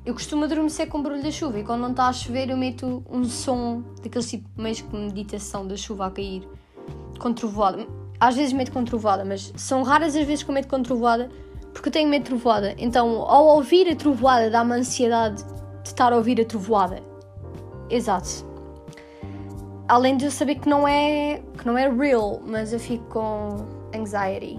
eu 0.07 0.14
costumo 0.14 0.45
adormecer 0.45 0.88
com 0.88 1.00
o 1.00 1.02
barulho 1.02 1.23
da 1.23 1.31
chuva. 1.31 1.59
E 1.59 1.64
quando 1.64 1.83
não 1.83 1.91
está 1.91 2.09
a 2.09 2.12
chover, 2.14 2.49
eu 2.49 2.57
meto 2.57 3.05
um 3.11 3.25
som 3.25 3.83
daquele 4.02 4.25
tipo, 4.25 4.49
meio 4.57 4.75
que 4.75 4.97
meditação 4.97 5.67
da 5.67 5.76
chuva 5.76 6.07
a 6.07 6.11
cair, 6.11 6.49
com 7.19 7.35
trovoada 7.35 7.87
às 8.23 8.37
vezes 8.37 8.52
medo 8.52 8.71
com 8.71 8.85
trovoada, 8.85 9.25
mas 9.25 9.52
são 9.57 9.83
raras 9.83 10.14
as 10.14 10.25
vezes 10.25 10.45
que 10.45 10.50
eu 10.50 10.55
medo 10.55 10.69
com 10.69 10.81
trovoada 10.81 11.29
porque 11.73 11.88
eu 11.88 11.93
tenho 11.93 12.09
medo 12.09 12.23
de 12.23 12.29
trovoada. 12.29 12.73
Então, 12.79 13.23
ao 13.23 13.47
ouvir 13.47 13.91
a 13.91 13.97
trovoada, 13.97 14.49
dá-me 14.49 14.75
ansiedade 14.75 15.43
de 15.83 15.88
estar 15.88 16.12
a 16.12 16.17
ouvir 16.17 16.41
a 16.41 16.45
trovoada. 16.45 17.02
Exato. 17.91 18.47
Além 19.88 20.17
de 20.17 20.26
eu 20.26 20.31
saber 20.31 20.55
que 20.55 20.69
não 20.69 20.87
é, 20.87 21.43
que 21.59 21.67
não 21.67 21.76
é 21.76 21.91
real, 21.91 22.41
mas 22.47 22.73
eu 22.73 22.79
fico 22.79 23.05
com 23.07 23.67
anxiety 23.93 24.57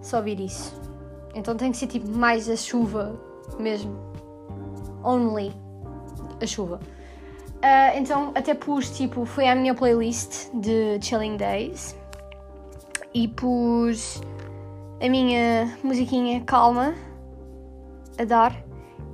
só 0.00 0.16
ouvir 0.16 0.40
isso. 0.40 0.74
Então 1.36 1.56
tem 1.56 1.70
que 1.70 1.76
ser 1.76 1.86
tipo 1.86 2.08
mais 2.08 2.48
a 2.48 2.56
chuva 2.56 3.14
mesmo. 3.60 3.96
Only 5.04 5.52
a 6.40 6.46
chuva. 6.48 6.80
Uh, 7.58 7.96
então 7.96 8.32
até 8.34 8.54
pus 8.54 8.90
tipo, 8.90 9.24
foi 9.24 9.46
a 9.46 9.54
minha 9.54 9.72
playlist 9.72 10.50
de 10.52 10.98
Chilling 11.00 11.36
Days 11.36 12.01
e 13.14 13.28
pus 13.28 14.20
a 15.00 15.08
minha 15.08 15.76
musiquinha 15.82 16.40
calma 16.44 16.94
a 18.18 18.24
dar 18.24 18.64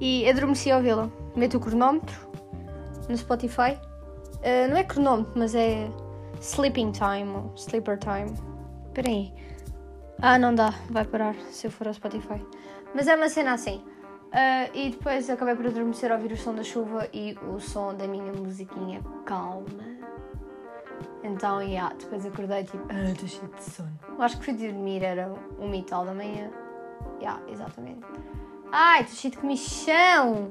e 0.00 0.28
adormeci 0.28 0.70
a 0.70 0.76
ouvi-la. 0.76 1.10
Meto 1.36 1.56
o 1.56 1.60
cronómetro 1.60 2.16
no 3.08 3.16
Spotify. 3.16 3.78
Uh, 4.36 4.68
não 4.70 4.76
é 4.76 4.84
cronómetro, 4.84 5.32
mas 5.36 5.54
é 5.54 5.88
sleeping 6.40 6.92
time 6.92 7.30
ou 7.34 7.52
sleeper 7.56 7.98
time. 7.98 8.32
Espera 8.88 9.08
aí. 9.08 9.32
Ah, 10.20 10.38
não 10.38 10.54
dá, 10.54 10.74
vai 10.90 11.04
parar 11.04 11.34
se 11.50 11.66
eu 11.66 11.70
for 11.70 11.86
ao 11.86 11.94
Spotify. 11.94 12.44
Mas 12.94 13.06
é 13.06 13.14
uma 13.14 13.28
cena 13.28 13.54
assim. 13.54 13.82
Uh, 14.28 14.70
e 14.74 14.90
depois 14.90 15.30
acabei 15.30 15.54
por 15.54 15.66
adormecer 15.66 16.12
a 16.12 16.16
ouvir 16.16 16.32
o 16.32 16.36
som 16.36 16.54
da 16.54 16.62
chuva 16.62 17.08
e 17.14 17.36
o 17.50 17.58
som 17.58 17.94
da 17.94 18.06
minha 18.06 18.32
musiquinha 18.32 19.00
calma. 19.24 19.97
Então, 21.22 21.60
yeah, 21.60 21.94
depois 21.98 22.24
acordei 22.24 22.64
tipo, 22.64 22.84
ah, 22.88 23.10
estou 23.10 23.28
cheio 23.28 23.50
de 23.54 23.62
sono. 23.62 23.98
Acho 24.18 24.38
que 24.38 24.44
fui 24.44 24.54
dormir, 24.54 25.02
era 25.02 25.32
um 25.58 25.74
e 25.74 25.82
tal 25.82 26.04
da 26.04 26.14
manhã. 26.14 26.50
Yeah, 27.20 27.40
exatamente. 27.48 28.00
Ai, 28.72 29.02
estou 29.02 29.16
cheio 29.16 29.32
de 29.32 29.38
comichão! 29.38 30.50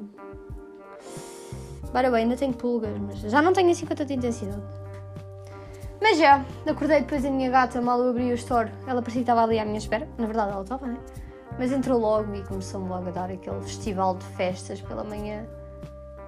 Bora 1.92 2.12
bem, 2.12 2.24
ainda 2.24 2.36
tenho 2.36 2.54
pulgas, 2.54 2.98
mas 3.00 3.20
já 3.20 3.42
não 3.42 3.54
tenho 3.54 3.72
assim 3.72 3.86
com 3.86 3.96
tanta 3.96 4.14
intensidade. 4.14 4.62
Mas 6.02 6.18
já, 6.18 6.46
acordei 6.70 7.02
depois 7.02 7.26
a 7.26 7.30
minha 7.30 7.50
gata, 7.50 7.82
mal 7.82 8.00
eu 8.00 8.10
abri 8.10 8.32
o 8.32 8.36
store, 8.36 8.72
ela 8.86 9.02
parecia 9.02 9.22
que 9.22 9.30
estava 9.30 9.44
ali 9.44 9.58
à 9.60 9.66
minha 9.66 9.78
espera. 9.78 10.08
Na 10.18 10.26
verdade, 10.26 10.52
ela 10.52 10.62
estava, 10.62 10.86
né? 10.86 10.98
Mas 11.58 11.72
entrou 11.72 12.00
logo 12.00 12.36
e 12.36 12.44
começou-me 12.44 12.88
logo 12.88 13.08
a 13.08 13.12
dar 13.12 13.32
aquele 13.32 13.62
festival 13.62 14.16
de 14.16 14.26
festas 14.26 14.80
pela 14.82 15.04
manhã 15.04 15.48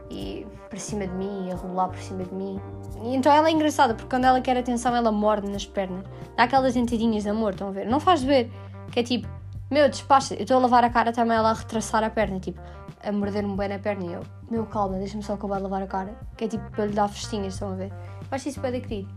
e 0.10 0.46
para 0.70 0.80
cima 0.80 1.08
de 1.08 1.14
mim, 1.14 1.52
a 1.52 1.56
rolar 1.56 1.90
por 1.90 2.00
cima 2.00 2.24
de 2.24 2.34
mim. 2.34 2.60
E 3.04 3.16
então 3.16 3.32
ela 3.32 3.48
é 3.48 3.52
engraçada, 3.52 3.94
porque 3.94 4.10
quando 4.10 4.26
ela 4.26 4.42
quer 4.42 4.58
atenção, 4.58 4.96
ela 4.96 5.12
morde 5.12 5.50
nas 5.50 5.66
pernas. 5.66 6.04
Dá 6.36 6.44
aquelas 6.44 6.76
entidinhas 6.76 7.24
de 7.24 7.30
amor, 7.30 7.52
estão 7.52 7.70
a 7.70 7.72
ver? 7.72 7.88
Não 7.88 8.00
faz 8.00 8.24
ver, 8.24 8.52
que 8.92 9.00
é 9.00 9.04
tipo, 9.04 9.28
meu, 9.70 9.88
despacha, 9.88 10.34
eu 10.34 10.42
estou 10.42 10.58
a 10.58 10.62
lavar 10.62 10.84
a 10.84 10.90
cara 10.90 11.12
também, 11.12 11.38
ela 11.38 11.52
a 11.52 11.54
retraçar 11.54 12.04
a 12.04 12.10
perna, 12.10 12.40
tipo, 12.40 12.60
a 13.04 13.12
morder-me 13.12 13.56
bem 13.56 13.70
na 13.70 13.80
perna. 13.80 14.06
E 14.06 14.14
eu, 14.14 14.22
meu, 14.50 14.66
calma, 14.66 14.98
deixa-me 14.98 15.24
só 15.24 15.34
acabar 15.34 15.58
de 15.58 15.64
lavar 15.64 15.84
a 15.84 15.88
cara, 15.88 16.16
que 16.36 16.46
é 16.46 16.48
tipo 16.48 16.70
para 16.72 16.86
lhe 16.86 16.94
dar 16.94 17.08
festinhas, 17.08 17.54
estão 17.54 17.72
a 17.72 17.76
ver? 17.76 17.92
Eu 17.92 18.28
acho 18.32 18.50
isso 18.50 18.60
bem 18.60 18.82
querido. 18.82 19.10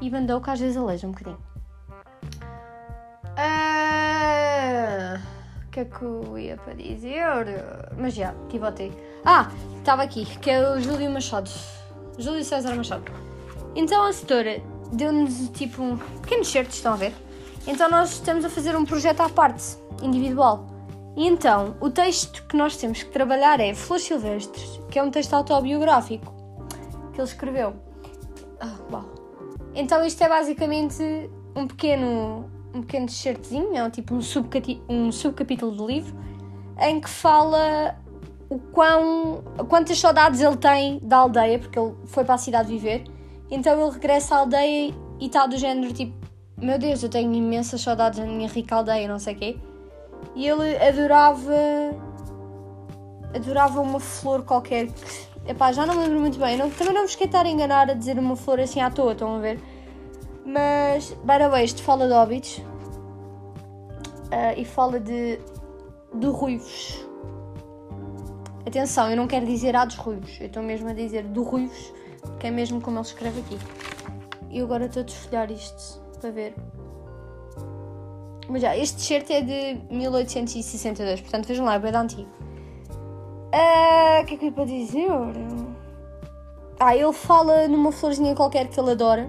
E 0.00 0.10
mandou 0.10 0.40
que 0.40 0.50
às 0.50 0.60
vezes 0.60 0.76
aleja 0.76 1.06
um 1.06 1.12
bocadinho. 1.12 1.38
Ah, 3.36 5.18
o 5.66 5.70
que 5.70 5.80
é 5.80 5.84
que 5.84 6.02
eu 6.02 6.38
ia 6.38 6.56
para 6.56 6.74
dizer? 6.74 7.22
Mas 7.96 8.14
já, 8.14 8.34
tive 8.48 8.66
até. 8.66 8.90
Ah, 9.24 9.50
estava 9.78 10.02
aqui, 10.02 10.24
que 10.38 10.50
é 10.50 10.70
o 10.70 10.80
Júlio 10.80 11.10
Machado. 11.10 11.50
Júlio 12.18 12.44
César 12.44 12.74
Machado. 12.74 13.04
Então 13.74 14.04
a 14.04 14.12
setora 14.12 14.62
deu-nos 14.92 15.48
tipo 15.50 15.82
um 15.82 15.96
pequenos 15.96 16.48
certos, 16.48 16.76
estão 16.76 16.94
a 16.94 16.96
ver? 16.96 17.14
Então 17.66 17.90
nós 17.90 18.12
estamos 18.12 18.44
a 18.44 18.50
fazer 18.50 18.76
um 18.76 18.84
projeto 18.84 19.20
à 19.20 19.28
parte, 19.28 19.76
individual. 20.02 20.66
E 21.16 21.26
então 21.26 21.76
o 21.80 21.90
texto 21.90 22.46
que 22.46 22.56
nós 22.56 22.76
temos 22.76 23.02
que 23.02 23.10
trabalhar 23.10 23.60
é 23.60 23.74
Flores 23.74 24.04
Silvestres, 24.04 24.80
que 24.90 24.98
é 24.98 25.02
um 25.02 25.10
texto 25.10 25.34
autobiográfico 25.34 26.34
que 27.12 27.20
ele 27.20 27.28
escreveu. 27.28 27.74
Ah, 28.60 28.76
uau. 28.90 29.04
Então 29.74 30.04
isto 30.04 30.22
é 30.22 30.28
basicamente 30.28 31.02
um 31.54 31.66
pequeno, 31.66 32.50
um 32.74 32.80
pequeno 32.80 33.06
é 33.74 33.90
tipo 33.90 34.14
um, 34.14 34.22
subcati 34.22 34.82
um 34.88 35.12
subcapítulo 35.12 35.72
do 35.72 35.86
livro, 35.86 36.16
em 36.78 37.00
que 37.00 37.08
fala 37.08 37.96
o 38.50 38.58
quão, 38.58 39.44
quantas 39.68 39.98
saudades 40.00 40.40
ele 40.40 40.56
tem 40.56 40.98
da 40.98 41.18
aldeia, 41.18 41.58
porque 41.58 41.78
ele 41.78 41.94
foi 42.06 42.24
para 42.24 42.34
a 42.34 42.38
cidade 42.38 42.68
viver. 42.68 43.04
Então 43.48 43.80
ele 43.80 43.90
regressa 43.92 44.34
à 44.34 44.38
aldeia 44.38 44.92
e 45.20 45.26
está 45.26 45.46
do 45.46 45.56
género 45.56 45.94
tipo: 45.94 46.14
Meu 46.58 46.76
Deus, 46.78 47.02
eu 47.02 47.08
tenho 47.08 47.32
imensas 47.32 47.80
saudades 47.80 48.18
da 48.18 48.26
minha 48.26 48.48
rica 48.48 48.74
aldeia, 48.74 49.08
não 49.08 49.20
sei 49.20 49.34
o 49.34 49.38
quê. 49.38 49.56
E 50.34 50.46
ele 50.46 50.76
adorava. 50.76 51.54
Adorava 53.34 53.80
uma 53.80 54.00
flor 54.00 54.42
qualquer 54.42 54.88
que. 54.88 55.30
Epá, 55.46 55.72
já 55.72 55.86
não 55.86 55.94
me 55.94 56.00
lembro 56.02 56.20
muito 56.20 56.38
bem. 56.38 56.56
Não, 56.56 56.68
também 56.70 56.92
não 56.92 57.02
vos 57.02 57.14
quero 57.14 57.28
estar 57.28 57.46
a 57.46 57.48
enganar 57.48 57.88
a 57.88 57.94
dizer 57.94 58.18
uma 58.18 58.36
flor 58.36 58.60
assim 58.60 58.80
à 58.80 58.90
toa, 58.90 59.12
estão 59.12 59.36
a 59.36 59.38
ver? 59.38 59.60
Mas, 60.44 61.12
by 61.24 61.38
the 61.38 61.48
way, 61.48 61.64
isto 61.64 61.82
fala 61.82 62.08
de 62.08 62.12
hobbits. 62.12 62.58
Uh, 62.58 64.54
e 64.56 64.64
fala 64.64 64.98
de. 64.98 65.38
do 66.12 66.32
ruivos. 66.32 67.09
Atenção, 68.66 69.10
eu 69.10 69.16
não 69.16 69.26
quero 69.26 69.46
dizer 69.46 69.74
há 69.74 69.84
dos 69.84 69.96
ruivos, 69.96 70.38
eu 70.40 70.46
estou 70.46 70.62
mesmo 70.62 70.88
a 70.88 70.92
dizer 70.92 71.24
do 71.24 71.42
ruivos, 71.42 71.92
que 72.38 72.46
é 72.46 72.50
mesmo 72.50 72.80
como 72.80 72.98
ele 72.98 73.06
escreve 73.06 73.40
aqui. 73.40 73.58
E 74.50 74.60
agora 74.60 74.86
estou 74.86 75.02
a 75.02 75.04
desfolhar 75.04 75.50
isto 75.50 76.00
para 76.20 76.30
ver. 76.30 76.54
Mas 78.48 78.62
já, 78.62 78.76
este 78.76 78.98
t-shirt 78.98 79.30
é 79.30 79.40
de 79.40 79.80
1862, 79.94 81.20
portanto 81.20 81.46
vejam 81.46 81.64
lá, 81.64 81.74
é 81.74 81.78
bem 81.78 81.94
antigo. 81.94 82.28
Ah, 83.52 84.18
o 84.20 84.22
uh, 84.22 84.26
que 84.26 84.34
é 84.34 84.36
que 84.36 84.44
eu 84.44 84.48
ia 84.48 84.52
para 84.52 84.64
dizer? 84.64 85.08
Ah, 86.78 86.96
ele 86.96 87.12
fala 87.12 87.66
numa 87.68 87.92
florzinha 87.92 88.34
qualquer 88.34 88.68
que 88.68 88.78
ele 88.78 88.90
adora. 88.90 89.28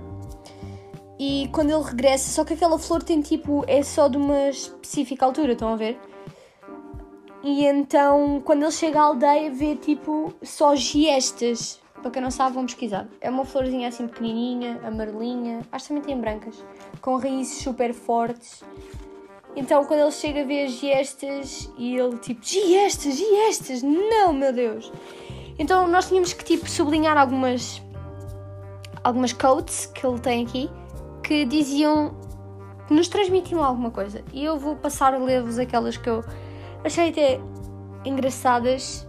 E 1.19 1.49
quando 1.51 1.69
ele 1.69 1.83
regressa, 1.83 2.31
só 2.31 2.43
que 2.43 2.53
aquela 2.53 2.79
flor 2.79 3.03
tem 3.03 3.21
tipo, 3.21 3.63
é 3.67 3.83
só 3.83 4.07
de 4.07 4.17
uma 4.17 4.49
específica 4.49 5.25
altura, 5.25 5.53
estão 5.53 5.71
a 5.71 5.75
ver? 5.75 5.99
E 7.43 7.65
então, 7.65 8.41
quando 8.45 8.63
ele 8.63 8.71
chega 8.71 8.99
à 8.99 9.03
aldeia, 9.03 9.51
vê 9.51 9.75
tipo 9.75 10.33
só 10.43 10.75
giestas. 10.75 11.79
Para 12.01 12.11
quem 12.11 12.21
não 12.21 12.31
sabe, 12.31 12.55
vão 12.55 12.65
pesquisar. 12.65 13.07
É 13.19 13.29
uma 13.29 13.45
florzinha 13.45 13.87
assim 13.87 14.07
pequenininha, 14.07 14.79
amarelinha, 14.83 15.61
acho 15.71 15.85
que 15.85 15.87
também 15.89 16.03
tem 16.03 16.19
brancas, 16.19 16.63
com 16.99 17.15
raízes 17.17 17.61
super 17.61 17.93
fortes. 17.93 18.63
Então, 19.55 19.83
quando 19.85 20.01
ele 20.01 20.11
chega, 20.11 20.45
vê 20.45 20.63
as 20.63 20.71
giestas 20.71 21.71
e 21.77 21.95
ele 21.97 22.17
tipo, 22.17 22.43
giestas, 22.43 23.15
giestas, 23.15 23.83
não, 23.83 24.33
meu 24.33 24.53
Deus. 24.53 24.91
Então, 25.59 25.87
nós 25.87 26.07
tínhamos 26.07 26.33
que 26.33 26.43
tipo 26.43 26.69
sublinhar 26.69 27.17
algumas 27.17 27.81
algumas 29.03 29.33
quotes 29.33 29.87
que 29.87 30.05
ele 30.05 30.19
tem 30.19 30.45
aqui 30.45 30.69
que 31.23 31.43
diziam 31.45 32.15
que 32.87 32.93
nos 32.93 33.07
transmitiam 33.07 33.63
alguma 33.63 33.91
coisa. 33.91 34.23
E 34.33 34.43
eu 34.43 34.57
vou 34.57 34.75
passar 34.75 35.13
a 35.13 35.17
ler-vos 35.17 35.57
aquelas 35.59 35.97
que 35.97 36.09
eu 36.09 36.23
achei 36.83 37.09
até 37.09 37.39
engraçadas 38.05 39.07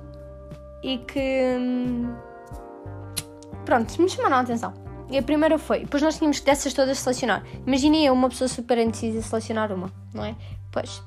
e 0.82 0.98
que. 0.98 1.56
Hum, 1.58 2.14
pronto, 3.64 4.00
me 4.00 4.08
chamaram 4.08 4.36
a 4.36 4.40
atenção. 4.40 4.72
E 5.10 5.18
a 5.18 5.22
primeira 5.22 5.58
foi, 5.58 5.80
depois 5.80 6.02
nós 6.02 6.16
tínhamos 6.16 6.40
dessas 6.40 6.72
todas 6.72 6.98
selecionar. 6.98 7.44
Imaginem 7.66 8.06
eu, 8.06 8.14
uma 8.14 8.30
pessoa 8.30 8.48
super 8.48 8.78
indecisa, 8.78 9.20
selecionar 9.20 9.70
uma, 9.70 9.92
não 10.14 10.24
é? 10.24 10.34
Pois. 10.70 11.02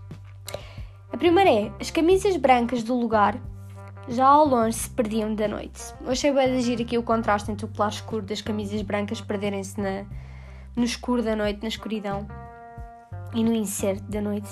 A 1.11 1.17
primeira 1.17 1.49
é: 1.49 1.71
as 1.79 1.89
camisas 1.89 2.37
brancas 2.37 2.83
do 2.83 2.93
lugar 2.93 3.35
já 4.07 4.27
ao 4.27 4.47
longe 4.47 4.77
se 4.77 4.89
perdiam 4.89 5.33
da 5.33 5.47
noite. 5.47 5.81
Eu 6.01 6.11
achei 6.11 6.31
bem 6.31 6.49
de 6.49 6.57
agir 6.57 6.81
aqui 6.81 6.97
o 6.97 7.03
contraste 7.03 7.51
entre 7.51 7.65
o 7.65 7.69
claro 7.69 7.91
escuro 7.91 8.21
das 8.21 8.41
camisas 8.41 8.81
brancas 8.81 9.21
perderem-se 9.21 9.75
no 10.75 10.83
escuro 10.83 11.23
da 11.23 11.35
noite, 11.35 11.61
na 11.61 11.67
escuridão 11.67 12.27
e 13.33 13.43
no 13.43 13.53
incerto 13.53 14.03
da 14.03 14.21
noite. 14.21 14.49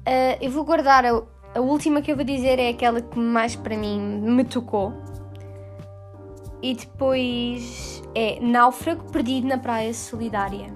Uh, 0.00 0.36
eu 0.40 0.50
vou 0.50 0.64
guardar 0.64 1.04
a, 1.04 1.22
a, 1.54 1.60
última 1.60 2.00
que 2.00 2.10
eu 2.10 2.16
vou 2.16 2.24
dizer 2.24 2.58
é 2.58 2.70
aquela 2.70 3.00
que 3.00 3.18
mais 3.18 3.54
para 3.54 3.76
mim 3.76 4.00
me 4.00 4.44
tocou. 4.44 4.92
E 6.62 6.74
depois 6.74 8.02
é 8.14 8.38
Náufrago 8.40 9.10
Perdido 9.10 9.46
na 9.46 9.58
Praia 9.58 9.92
Solidária. 9.92 10.74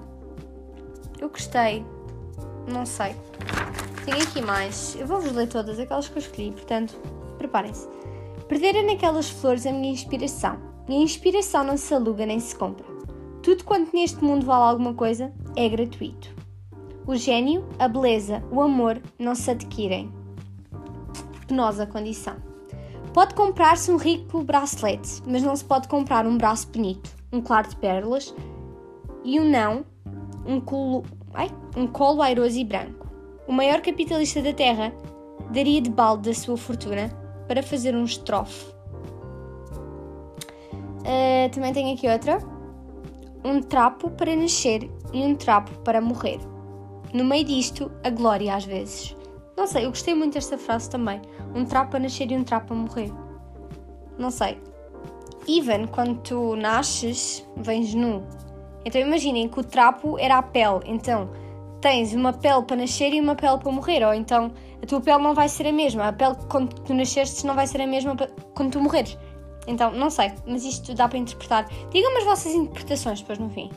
Eu 1.19 1.29
gostei. 1.29 1.85
Não 2.67 2.85
sei. 2.85 3.15
Tenho 4.05 4.21
aqui 4.21 4.41
mais. 4.41 4.95
Eu 4.99 5.07
vou-vos 5.07 5.31
ler 5.31 5.47
todas 5.47 5.79
aquelas 5.79 6.07
que 6.07 6.17
eu 6.17 6.21
escolhi, 6.21 6.51
portanto, 6.51 6.95
preparem-se. 7.37 7.87
Perder 8.47 8.83
naquelas 8.83 9.29
flores 9.29 9.65
a 9.65 9.71
minha 9.71 9.91
inspiração. 9.91 10.57
E 10.87 10.93
a 10.93 10.99
inspiração 10.99 11.63
não 11.63 11.77
se 11.77 11.93
aluga 11.93 12.25
nem 12.25 12.39
se 12.39 12.55
compra. 12.55 12.85
Tudo 13.41 13.63
quanto 13.63 13.95
neste 13.95 14.23
mundo 14.23 14.45
vale 14.45 14.69
alguma 14.71 14.93
coisa 14.93 15.33
é 15.55 15.67
gratuito. 15.67 16.34
O 17.07 17.15
gênio, 17.15 17.63
a 17.77 17.87
beleza, 17.87 18.43
o 18.51 18.59
amor 18.59 18.99
não 19.19 19.35
se 19.35 19.51
adquirem. 19.51 20.11
Penosa 21.47 21.85
condição. 21.85 22.35
Pode 23.13 23.35
comprar-se 23.35 23.91
um 23.91 23.97
rico 23.97 24.43
bracelete, 24.43 25.21
mas 25.23 25.43
não 25.43 25.55
se 25.55 25.63
pode 25.63 25.87
comprar 25.87 26.25
um 26.25 26.35
braço 26.35 26.67
bonito, 26.69 27.15
um 27.31 27.41
claro 27.41 27.69
de 27.69 27.75
pérolas 27.75 28.33
e 29.23 29.39
um 29.39 29.47
não, 29.47 29.85
um 30.47 30.59
colo, 30.59 31.03
ai, 31.35 31.51
um 31.77 31.85
colo 31.85 32.23
airoso 32.23 32.57
e 32.57 32.65
branco. 32.65 33.07
O 33.47 33.53
maior 33.53 33.81
capitalista 33.81 34.41
da 34.41 34.51
Terra 34.51 34.91
daria 35.51 35.81
de 35.81 35.91
balde 35.91 36.29
da 36.29 36.33
sua 36.33 36.57
fortuna 36.57 37.09
para 37.47 37.61
fazer 37.61 37.95
um 37.95 38.03
estrofe. 38.03 38.73
Uh, 41.01 41.51
também 41.53 41.71
tenho 41.71 41.93
aqui 41.93 42.09
outra. 42.09 42.39
Um 43.43 43.61
trapo 43.61 44.09
para 44.09 44.35
nascer 44.35 44.89
e 45.13 45.19
um 45.19 45.35
trapo 45.35 45.71
para 45.83 46.01
morrer. 46.01 46.39
No 47.15 47.23
meio 47.23 47.45
disto, 47.45 47.89
a 48.03 48.09
glória 48.09 48.53
às 48.53 48.65
vezes. 48.65 49.15
Não 49.55 49.65
sei, 49.65 49.85
eu 49.85 49.89
gostei 49.89 50.13
muito 50.13 50.33
desta 50.33 50.57
frase 50.57 50.89
também. 50.89 51.21
Um 51.55 51.63
trapo 51.63 51.95
a 51.95 51.99
nascer 51.99 52.29
e 52.29 52.35
um 52.35 52.43
trapo 52.43 52.73
a 52.73 52.75
morrer. 52.75 53.09
Não 54.17 54.29
sei. 54.29 54.61
Even 55.47 55.87
quando 55.87 56.19
tu 56.23 56.57
nasces, 56.57 57.47
vens 57.55 57.95
nu. 57.95 58.21
Então 58.83 58.99
imaginem 58.99 59.47
que 59.47 59.57
o 59.57 59.63
trapo 59.63 60.19
era 60.19 60.39
a 60.39 60.43
pele. 60.43 60.81
Então 60.83 61.29
tens 61.79 62.13
uma 62.13 62.33
pele 62.33 62.63
para 62.63 62.75
nascer 62.75 63.13
e 63.13 63.21
uma 63.21 63.33
pele 63.33 63.59
para 63.59 63.71
morrer. 63.71 64.05
Ou 64.05 64.13
então 64.13 64.51
a 64.83 64.85
tua 64.85 64.99
pele 64.99 65.23
não 65.23 65.33
vai 65.33 65.47
ser 65.47 65.67
a 65.67 65.71
mesma. 65.71 66.09
A 66.09 66.11
pele 66.11 66.35
quando 66.49 66.81
tu 66.81 66.93
nasceste 66.93 67.47
não 67.47 67.55
vai 67.55 67.65
ser 67.65 67.79
a 67.79 67.87
mesma 67.87 68.13
quando 68.53 68.73
tu 68.73 68.81
morreres. 68.81 69.17
Então, 69.67 69.89
não 69.89 70.09
sei, 70.09 70.33
mas 70.45 70.65
isto 70.65 70.93
dá 70.93 71.07
para 71.07 71.17
interpretar. 71.17 71.65
Digam-me 71.91 72.17
as 72.17 72.25
vossas 72.25 72.53
interpretações 72.53 73.21
depois 73.21 73.39
no 73.39 73.49
fim. 73.49 73.71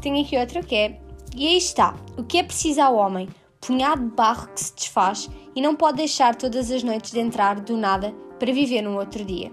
Tenho 0.00 0.22
aqui 0.22 0.38
outra 0.38 0.62
que 0.62 0.74
é 0.74 1.02
e 1.34 1.46
aí 1.46 1.56
está. 1.56 1.94
O 2.16 2.22
que 2.22 2.38
é 2.38 2.42
preciso 2.42 2.80
ao 2.80 2.94
homem? 2.94 3.28
Punhado 3.60 4.02
de 4.02 4.14
barro 4.14 4.48
que 4.48 4.60
se 4.60 4.74
desfaz 4.74 5.30
e 5.54 5.62
não 5.62 5.74
pode 5.74 5.98
deixar 5.98 6.34
todas 6.34 6.70
as 6.70 6.82
noites 6.82 7.12
de 7.12 7.20
entrar 7.20 7.60
do 7.60 7.76
nada 7.76 8.12
para 8.38 8.52
viver 8.52 8.82
num 8.82 8.96
outro 8.96 9.24
dia. 9.24 9.52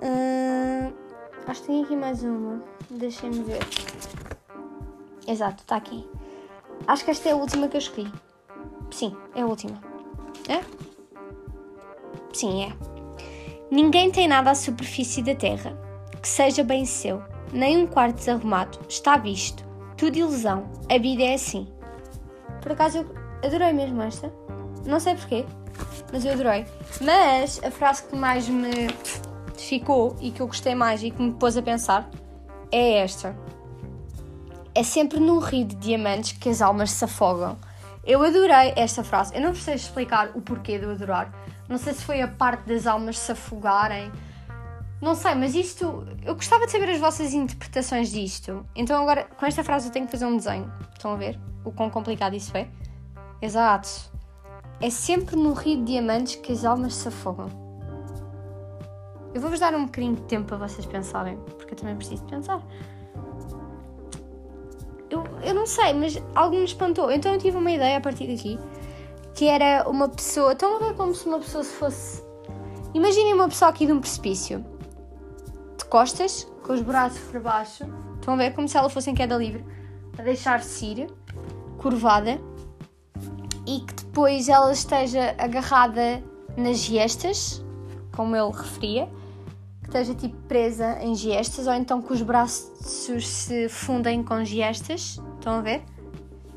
Uh, 0.00 0.92
acho 1.46 1.60
que 1.60 1.66
tem 1.66 1.84
aqui 1.84 1.96
mais 1.96 2.22
uma. 2.24 2.62
Deixem-me 2.90 3.42
ver. 3.42 3.60
Exato, 5.26 5.62
está 5.62 5.76
aqui. 5.76 6.08
Acho 6.86 7.04
que 7.04 7.10
esta 7.10 7.28
é 7.28 7.32
a 7.32 7.36
última 7.36 7.68
que 7.68 7.76
eu 7.76 7.80
escolhi. 7.80 8.10
Sim, 8.90 9.14
é 9.34 9.42
a 9.42 9.46
última. 9.46 9.78
É? 10.48 10.60
Sim, 12.32 12.64
é. 12.64 12.72
Ninguém 13.70 14.10
tem 14.10 14.26
nada 14.26 14.50
à 14.50 14.54
superfície 14.54 15.22
da 15.22 15.34
terra 15.34 15.78
que 16.22 16.26
seja 16.26 16.64
bem 16.64 16.86
seu, 16.86 17.22
nem 17.52 17.76
um 17.76 17.86
quarto 17.86 18.16
desarrumado 18.16 18.78
está 18.88 19.16
visto 19.16 19.67
tudo 19.98 20.16
ilusão. 20.16 20.70
A 20.88 20.96
vida 20.96 21.24
é 21.24 21.34
assim. 21.34 21.66
Por 22.62 22.72
acaso 22.72 22.98
eu 22.98 23.14
adorei 23.44 23.72
mesmo 23.72 24.00
esta. 24.00 24.32
Não 24.86 25.00
sei 25.00 25.16
porquê, 25.16 25.44
mas 26.12 26.24
eu 26.24 26.32
adorei. 26.32 26.64
Mas 27.00 27.60
a 27.62 27.70
frase 27.70 28.04
que 28.04 28.16
mais 28.16 28.48
me 28.48 28.88
ficou 29.56 30.16
e 30.20 30.30
que 30.30 30.40
eu 30.40 30.46
gostei 30.46 30.74
mais 30.74 31.02
e 31.02 31.10
que 31.10 31.20
me 31.20 31.32
pôs 31.32 31.56
a 31.56 31.62
pensar 31.62 32.08
é 32.70 32.98
esta. 32.98 33.36
É 34.74 34.82
sempre 34.84 35.18
num 35.18 35.40
rio 35.40 35.66
de 35.66 35.74
diamantes 35.74 36.32
que 36.32 36.48
as 36.48 36.62
almas 36.62 36.92
se 36.92 37.04
afogam. 37.04 37.58
Eu 38.04 38.22
adorei 38.22 38.72
esta 38.76 39.02
frase. 39.02 39.34
Eu 39.34 39.40
não 39.40 39.54
sei 39.54 39.74
explicar 39.74 40.30
o 40.34 40.40
porquê 40.40 40.78
de 40.78 40.84
eu 40.84 40.92
adorar. 40.92 41.32
Não 41.68 41.76
sei 41.76 41.92
se 41.92 42.04
foi 42.04 42.22
a 42.22 42.28
parte 42.28 42.68
das 42.68 42.86
almas 42.86 43.18
se 43.18 43.32
afogarem 43.32 44.10
não 45.00 45.14
sei, 45.14 45.34
mas 45.34 45.54
isto. 45.54 46.04
Eu 46.24 46.34
gostava 46.34 46.66
de 46.66 46.72
saber 46.72 46.90
as 46.90 46.98
vossas 46.98 47.32
interpretações 47.32 48.10
disto. 48.10 48.66
Então, 48.74 49.00
agora, 49.00 49.24
com 49.24 49.46
esta 49.46 49.62
frase, 49.62 49.88
eu 49.88 49.92
tenho 49.92 50.06
que 50.06 50.12
fazer 50.12 50.26
um 50.26 50.36
desenho. 50.36 50.72
Estão 50.92 51.12
a 51.12 51.16
ver 51.16 51.38
o 51.64 51.70
quão 51.70 51.88
complicado 51.88 52.34
isso 52.34 52.56
é? 52.56 52.68
Exato. 53.40 53.88
É 54.80 54.90
sempre 54.90 55.36
no 55.36 55.52
rio 55.52 55.78
de 55.78 55.84
diamantes 55.84 56.36
que 56.36 56.52
as 56.52 56.64
almas 56.64 56.94
se 56.94 57.06
afogam. 57.08 57.48
Eu 59.32 59.40
vou-vos 59.40 59.60
dar 59.60 59.72
um 59.74 59.84
bocadinho 59.84 60.16
de 60.16 60.22
tempo 60.22 60.48
para 60.48 60.56
vocês 60.68 60.84
pensarem, 60.84 61.36
porque 61.56 61.74
eu 61.74 61.78
também 61.78 61.94
preciso 61.94 62.24
pensar. 62.24 62.60
Eu, 65.10 65.24
eu 65.42 65.54
não 65.54 65.66
sei, 65.66 65.92
mas 65.94 66.20
algo 66.34 66.56
me 66.56 66.64
espantou. 66.64 67.10
Então 67.10 67.32
eu 67.32 67.38
tive 67.38 67.56
uma 67.56 67.70
ideia 67.70 67.98
a 67.98 68.00
partir 68.00 68.26
daqui 68.26 68.58
que 69.34 69.46
era 69.46 69.88
uma 69.88 70.08
pessoa. 70.08 70.52
Estão 70.52 70.76
a 70.76 70.78
ver 70.80 70.94
como 70.94 71.14
se 71.14 71.24
uma 71.26 71.38
pessoa 71.38 71.62
se 71.62 71.72
fosse. 71.74 72.22
Imaginem 72.94 73.34
uma 73.34 73.48
pessoa 73.48 73.70
aqui 73.70 73.86
de 73.86 73.92
um 73.92 74.00
precipício 74.00 74.64
costas, 75.88 76.46
com 76.62 76.72
os 76.72 76.82
braços 76.82 77.20
para 77.30 77.40
baixo. 77.40 77.84
Estão 78.14 78.34
a 78.34 78.36
ver 78.36 78.54
como 78.54 78.68
se 78.68 78.76
ela 78.76 78.88
fosse 78.88 79.10
em 79.10 79.14
queda 79.14 79.36
livre. 79.36 79.64
a 80.18 80.22
deixar-se 80.22 80.84
ir, 80.84 81.06
curvada, 81.78 82.40
e 83.64 83.80
que 83.80 83.94
depois 83.94 84.48
ela 84.48 84.72
esteja 84.72 85.34
agarrada 85.38 86.22
nas 86.56 86.78
gestas, 86.78 87.64
como 88.16 88.34
ele 88.34 88.50
referia, 88.50 89.08
que 89.80 89.86
esteja 89.86 90.14
tipo 90.14 90.36
presa 90.48 90.98
em 91.00 91.14
gestas, 91.14 91.68
ou 91.68 91.74
então 91.74 92.02
que 92.02 92.12
os 92.12 92.20
braços 92.20 93.24
se 93.24 93.68
fundem 93.68 94.24
com 94.24 94.44
gestas, 94.44 95.22
estão 95.36 95.58
a 95.58 95.60
ver? 95.60 95.82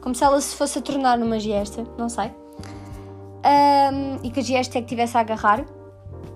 Como 0.01 0.15
se 0.15 0.23
ela 0.23 0.41
se 0.41 0.55
fosse 0.55 0.79
a 0.79 0.81
tornar 0.81 1.19
numa 1.19 1.39
gesta, 1.39 1.85
não 1.97 2.09
sei. 2.09 2.31
Um, 3.43 4.19
e 4.23 4.31
que 4.31 4.39
a 4.39 4.43
gesta 4.43 4.79
é 4.79 4.81
que 4.81 4.87
tivesse 4.87 5.15
a 5.15 5.19
agarrar 5.19 5.63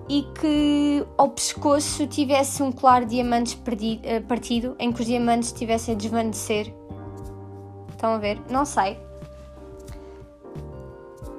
e 0.08 0.22
que 0.40 1.06
ao 1.18 1.30
pescoço 1.30 2.06
tivesse 2.06 2.62
um 2.62 2.70
colar 2.70 3.04
de 3.04 3.16
diamantes 3.16 3.54
perdido, 3.54 4.02
eh, 4.04 4.20
partido 4.20 4.76
em 4.78 4.92
que 4.92 5.00
os 5.00 5.06
diamantes 5.06 5.48
estivessem 5.48 5.94
a 5.94 5.98
desvanecer. 5.98 6.72
Estão 7.90 8.14
a 8.14 8.18
ver? 8.18 8.40
Não 8.48 8.64
sei. 8.64 8.98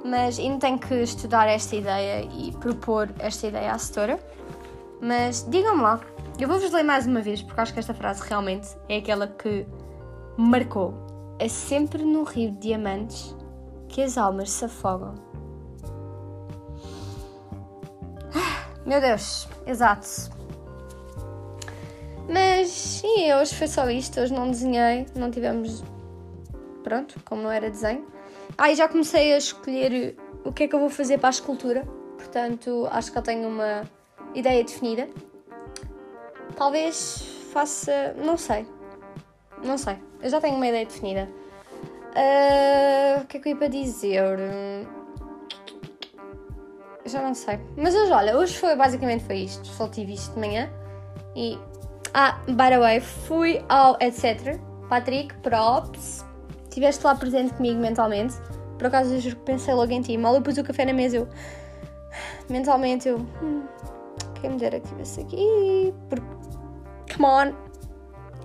Mas 0.04 0.38
ainda 0.40 0.60
tenho 0.60 0.80
que 0.80 0.96
estudar 0.96 1.48
esta 1.48 1.76
ideia 1.76 2.28
e 2.34 2.52
propor 2.54 3.10
esta 3.20 3.48
ideia 3.48 3.72
à 3.72 3.78
setora. 3.78 4.20
Mas 5.02 5.46
digam-me 5.50 5.82
lá, 5.82 6.02
eu 6.40 6.48
vou-vos 6.48 6.72
ler 6.72 6.84
mais 6.84 7.06
uma 7.06 7.22
vez 7.22 7.42
porque 7.42 7.62
acho 7.62 7.74
que 7.74 7.80
esta 7.80 7.94
frase 7.94 8.22
realmente 8.28 8.70
é 8.90 8.98
aquela 8.98 9.28
que 9.28 9.66
marcou. 10.38 10.94
É 11.40 11.48
sempre 11.48 12.04
no 12.04 12.24
rio 12.24 12.52
de 12.52 12.58
diamantes 12.58 13.36
que 13.88 14.02
as 14.02 14.18
almas 14.18 14.50
se 14.52 14.66
afogam. 14.66 15.27
Meu 18.88 19.02
Deus, 19.02 19.50
exato. 19.66 20.08
Mas 22.30 22.70
sim, 22.70 23.34
hoje 23.34 23.54
foi 23.54 23.68
só 23.68 23.90
isto. 23.90 24.18
Hoje 24.22 24.34
não 24.34 24.50
desenhei, 24.50 25.06
não 25.14 25.30
tivemos. 25.30 25.84
Pronto, 26.86 27.20
como 27.26 27.42
não 27.42 27.52
era 27.52 27.70
desenho. 27.70 28.08
Ah, 28.58 28.72
e 28.72 28.76
já 28.76 28.88
comecei 28.88 29.34
a 29.34 29.38
escolher 29.38 30.16
o 30.46 30.54
que 30.54 30.64
é 30.64 30.68
que 30.70 30.74
eu 30.74 30.80
vou 30.80 30.90
fazer 30.90 31.18
para 31.18 31.28
a 31.28 31.32
escultura. 31.32 31.86
Portanto, 32.18 32.88
acho 32.90 33.12
que 33.12 33.18
eu 33.18 33.22
tenho 33.22 33.50
uma 33.50 33.84
ideia 34.34 34.64
definida. 34.64 35.10
Talvez 36.56 37.28
faça. 37.52 38.16
Não 38.18 38.38
sei. 38.38 38.66
Não 39.66 39.78
sei. 39.78 39.98
Eu 40.22 40.30
já 40.30 40.40
tenho 40.40 40.56
uma 40.56 40.66
ideia 40.66 40.86
definida. 40.86 41.30
Uh, 42.16 43.22
o 43.22 43.26
que 43.28 43.36
é 43.36 43.40
que 43.42 43.50
eu 43.50 43.52
ia 43.52 43.58
para 43.58 43.68
dizer? 43.68 44.24
Já 47.08 47.22
não 47.22 47.34
sei. 47.34 47.60
Mas 47.76 47.96
hoje, 47.96 48.12
olha, 48.12 48.38
hoje 48.38 48.58
foi 48.58 48.76
basicamente 48.76 49.24
foi 49.24 49.38
isto. 49.38 49.66
Só 49.68 49.88
tive 49.88 50.14
isto 50.14 50.34
de 50.34 50.40
manhã. 50.40 50.70
E. 51.36 51.58
Ah, 52.14 52.40
by 52.48 52.70
the 52.70 52.80
way, 52.80 53.00
fui 53.00 53.64
ao 53.70 53.98
etc. 54.02 54.60
Patrick, 54.90 55.36
props. 55.38 56.26
Estiveste 56.64 57.06
lá 57.06 57.16
presente 57.16 57.54
comigo 57.54 57.80
mentalmente. 57.80 58.36
Por 58.78 58.88
acaso 58.88 59.14
eu 59.14 59.20
juro 59.20 59.36
que 59.38 59.42
pensei 59.44 59.74
logo 59.74 59.92
em 59.92 60.02
ti. 60.02 60.18
Mal 60.18 60.36
eu 60.36 60.42
pus 60.42 60.58
o 60.58 60.64
café 60.64 60.86
na 60.86 60.94
mesa, 60.94 61.18
eu. 61.18 61.28
Mentalmente 62.50 63.08
eu. 63.08 63.18
Hum, 63.42 63.64
quem 64.40 64.52
me 64.52 64.58
dera 64.58 64.80
que 64.80 64.86
estivesse 64.86 65.22
aqui. 65.22 65.94
Porque. 66.10 66.28
Come 67.14 67.26
on. 67.26 67.54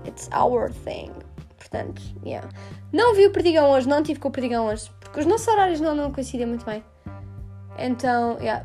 It's 0.07 0.29
our 0.35 0.71
thing. 0.85 1.13
Portanto, 1.57 2.03
yeah. 2.25 2.49
Não 2.93 3.15
vi 3.15 3.27
o 3.27 3.31
perdigão 3.31 3.71
hoje, 3.71 3.89
não 3.89 4.03
tive 4.03 4.21
com 4.21 4.29
o 4.29 4.31
perdigão 4.31 4.67
hoje. 4.67 4.91
Porque 5.01 5.21
os 5.21 5.27
nossos 5.27 5.49
horários 5.49 5.81
não, 5.81 5.95
não 5.95 6.11
coincidem 6.13 6.47
muito 6.47 6.67
bem. 6.67 6.85
Então, 7.79 8.37
yeah. 8.39 8.65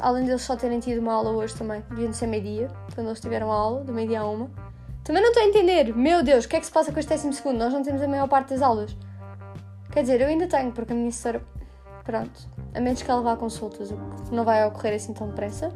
além 0.00 0.24
deles 0.24 0.42
só 0.42 0.56
terem 0.56 0.80
tido 0.80 1.00
uma 1.00 1.12
aula 1.12 1.30
hoje 1.30 1.54
também, 1.54 1.82
deviam 1.90 2.12
ser 2.12 2.26
meio-dia, 2.26 2.68
quando 2.94 3.08
eles 3.08 3.20
tiveram 3.20 3.50
aula, 3.50 3.84
do 3.84 3.92
meio-dia 3.92 4.20
a 4.20 4.26
uma. 4.26 4.50
Também 5.04 5.22
não 5.22 5.30
estou 5.30 5.42
a 5.42 5.46
entender, 5.46 5.94
meu 5.94 6.22
Deus, 6.22 6.44
o 6.44 6.48
que 6.48 6.56
é 6.56 6.60
que 6.60 6.66
se 6.66 6.72
passa 6.72 6.90
com 6.90 6.98
este 6.98 7.08
décimo 7.08 7.32
segundo? 7.32 7.58
Nós 7.58 7.72
não 7.72 7.82
temos 7.82 8.02
a 8.02 8.08
maior 8.08 8.28
parte 8.28 8.50
das 8.50 8.62
aulas. 8.62 8.96
Quer 9.92 10.02
dizer, 10.02 10.20
eu 10.20 10.26
ainda 10.26 10.46
tenho, 10.48 10.72
porque 10.72 10.92
a 10.92 10.96
minha 10.96 11.08
assessora, 11.08 11.40
pronto, 12.04 12.48
a 12.74 12.80
menos 12.80 13.02
que 13.02 13.10
ela 13.10 13.22
vá 13.22 13.32
a 13.32 13.36
consultas, 13.36 13.90
o 13.90 13.96
que 13.96 14.34
não 14.34 14.44
vai 14.44 14.66
ocorrer 14.66 14.94
assim 14.94 15.12
tão 15.12 15.28
depressa. 15.28 15.72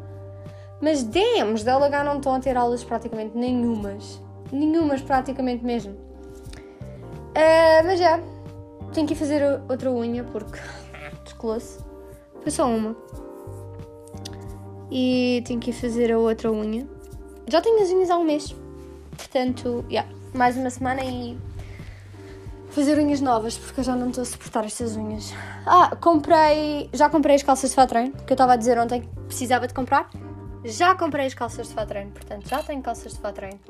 Mas 0.81 1.03
demos 1.03 1.63
da 1.63 1.77
LH 1.77 2.05
não 2.05 2.17
estão 2.17 2.35
a 2.35 2.41
ter 2.41 2.57
aulas 2.57 2.83
praticamente 2.83 3.37
nenhumas. 3.37 4.21
Nenhumas, 4.51 5.01
praticamente 5.01 5.65
mesmo. 5.65 5.93
Uh, 5.93 7.87
mas 7.87 8.01
já, 8.01 8.19
tenho 8.93 9.07
que 9.07 9.13
ir 9.13 9.17
fazer 9.17 9.43
outra 9.69 9.93
unha 9.93 10.25
porque 10.25 10.59
descolou-se. 11.25 11.90
Foi 12.43 12.51
só 12.51 12.67
uma. 12.67 12.97
E 14.91 15.43
tenho 15.47 15.61
que 15.61 15.73
fazer 15.73 16.13
a 16.13 16.19
outra 16.19 16.51
unha. 16.51 16.87
Já 17.49 17.61
tenho 17.61 17.83
as 17.83 17.91
unhas 17.91 18.11
há 18.11 18.19
um 18.19 18.25
mês. 18.25 18.55
Portanto, 19.17 19.85
yeah, 19.91 20.11
mais 20.35 20.57
uma 20.57 20.71
semana 20.71 21.03
e 21.05 21.39
fazer 22.71 22.99
unhas 22.99 23.21
novas, 23.21 23.57
porque 23.57 23.81
eu 23.81 23.85
já 23.85 23.95
não 23.95 24.09
estou 24.09 24.23
a 24.23 24.25
suportar 24.25 24.65
estas 24.65 24.97
unhas. 24.97 25.33
Ah, 25.67 25.95
comprei. 26.01 26.89
Já 26.93 27.11
comprei 27.11 27.37
as 27.37 27.43
calças 27.43 27.71
de 27.71 27.77
fato 27.77 27.91
treino, 27.91 28.13
que 28.13 28.33
eu 28.33 28.35
estava 28.35 28.55
a 28.55 28.57
dizer 28.57 28.79
ontem 28.79 29.03
que 29.03 29.09
precisava 29.27 29.67
de 29.67 29.75
comprar. 29.75 30.09
Já 30.65 30.95
comprei 30.95 31.27
as 31.27 31.35
calças 31.35 31.69
de 31.69 31.75
fato 31.75 31.89
treino, 31.89 32.11
portanto 32.11 32.49
já 32.49 32.63
tenho 32.63 32.83
calças 32.83 33.15
de 33.15 33.21
fato 33.21 33.37
treino. 33.37 33.61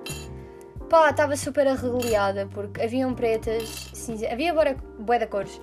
Pá, 0.89 1.11
estava 1.11 1.37
super 1.37 1.69
arregaliada, 1.69 2.49
porque 2.53 2.83
haviam 2.83 3.15
pretas, 3.15 3.91
cinza, 3.95 4.27
havia 4.29 4.53
boa 4.53 5.19
da 5.19 5.27
cores 5.27 5.61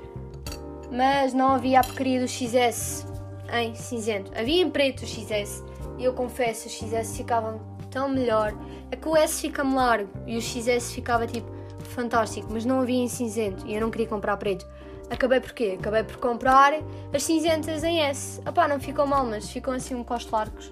mas 0.91 1.33
não 1.33 1.49
havia 1.49 1.79
a 1.79 1.83
porcaria 1.83 2.19
do 2.19 2.27
XS 2.27 3.05
em 3.51 3.75
cinzento. 3.75 4.31
Havia 4.37 4.61
em 4.61 4.69
preto 4.69 5.03
o 5.03 5.07
XS 5.07 5.63
e 5.97 6.03
eu 6.03 6.13
confesso, 6.13 6.67
o 6.67 6.69
XS 6.69 7.17
ficava 7.17 7.59
tão 7.89 8.09
melhor. 8.09 8.53
É 8.91 8.95
que 8.95 9.07
o 9.07 9.15
S 9.15 9.41
fica-me 9.41 9.73
largo 9.73 10.09
e 10.25 10.37
o 10.37 10.41
XS 10.41 10.91
ficava 10.93 11.25
tipo 11.27 11.49
fantástico, 11.89 12.47
mas 12.51 12.65
não 12.65 12.81
havia 12.81 13.01
em 13.01 13.07
cinzento 13.07 13.65
e 13.65 13.75
eu 13.75 13.81
não 13.81 13.89
queria 13.89 14.07
comprar 14.07 14.37
preto. 14.37 14.67
Acabei 15.09 15.39
por 15.39 15.53
quê? 15.53 15.77
Acabei 15.79 16.03
por 16.03 16.17
comprar 16.17 16.73
as 17.13 17.23
cinzentas 17.23 17.83
em 17.83 18.01
S. 18.01 18.41
Opá, 18.47 18.67
não 18.67 18.79
ficam 18.79 19.07
mal, 19.07 19.25
mas 19.25 19.49
ficam 19.49 19.73
assim 19.73 19.95
um 19.95 20.03
costo 20.03 20.31
largos. 20.31 20.69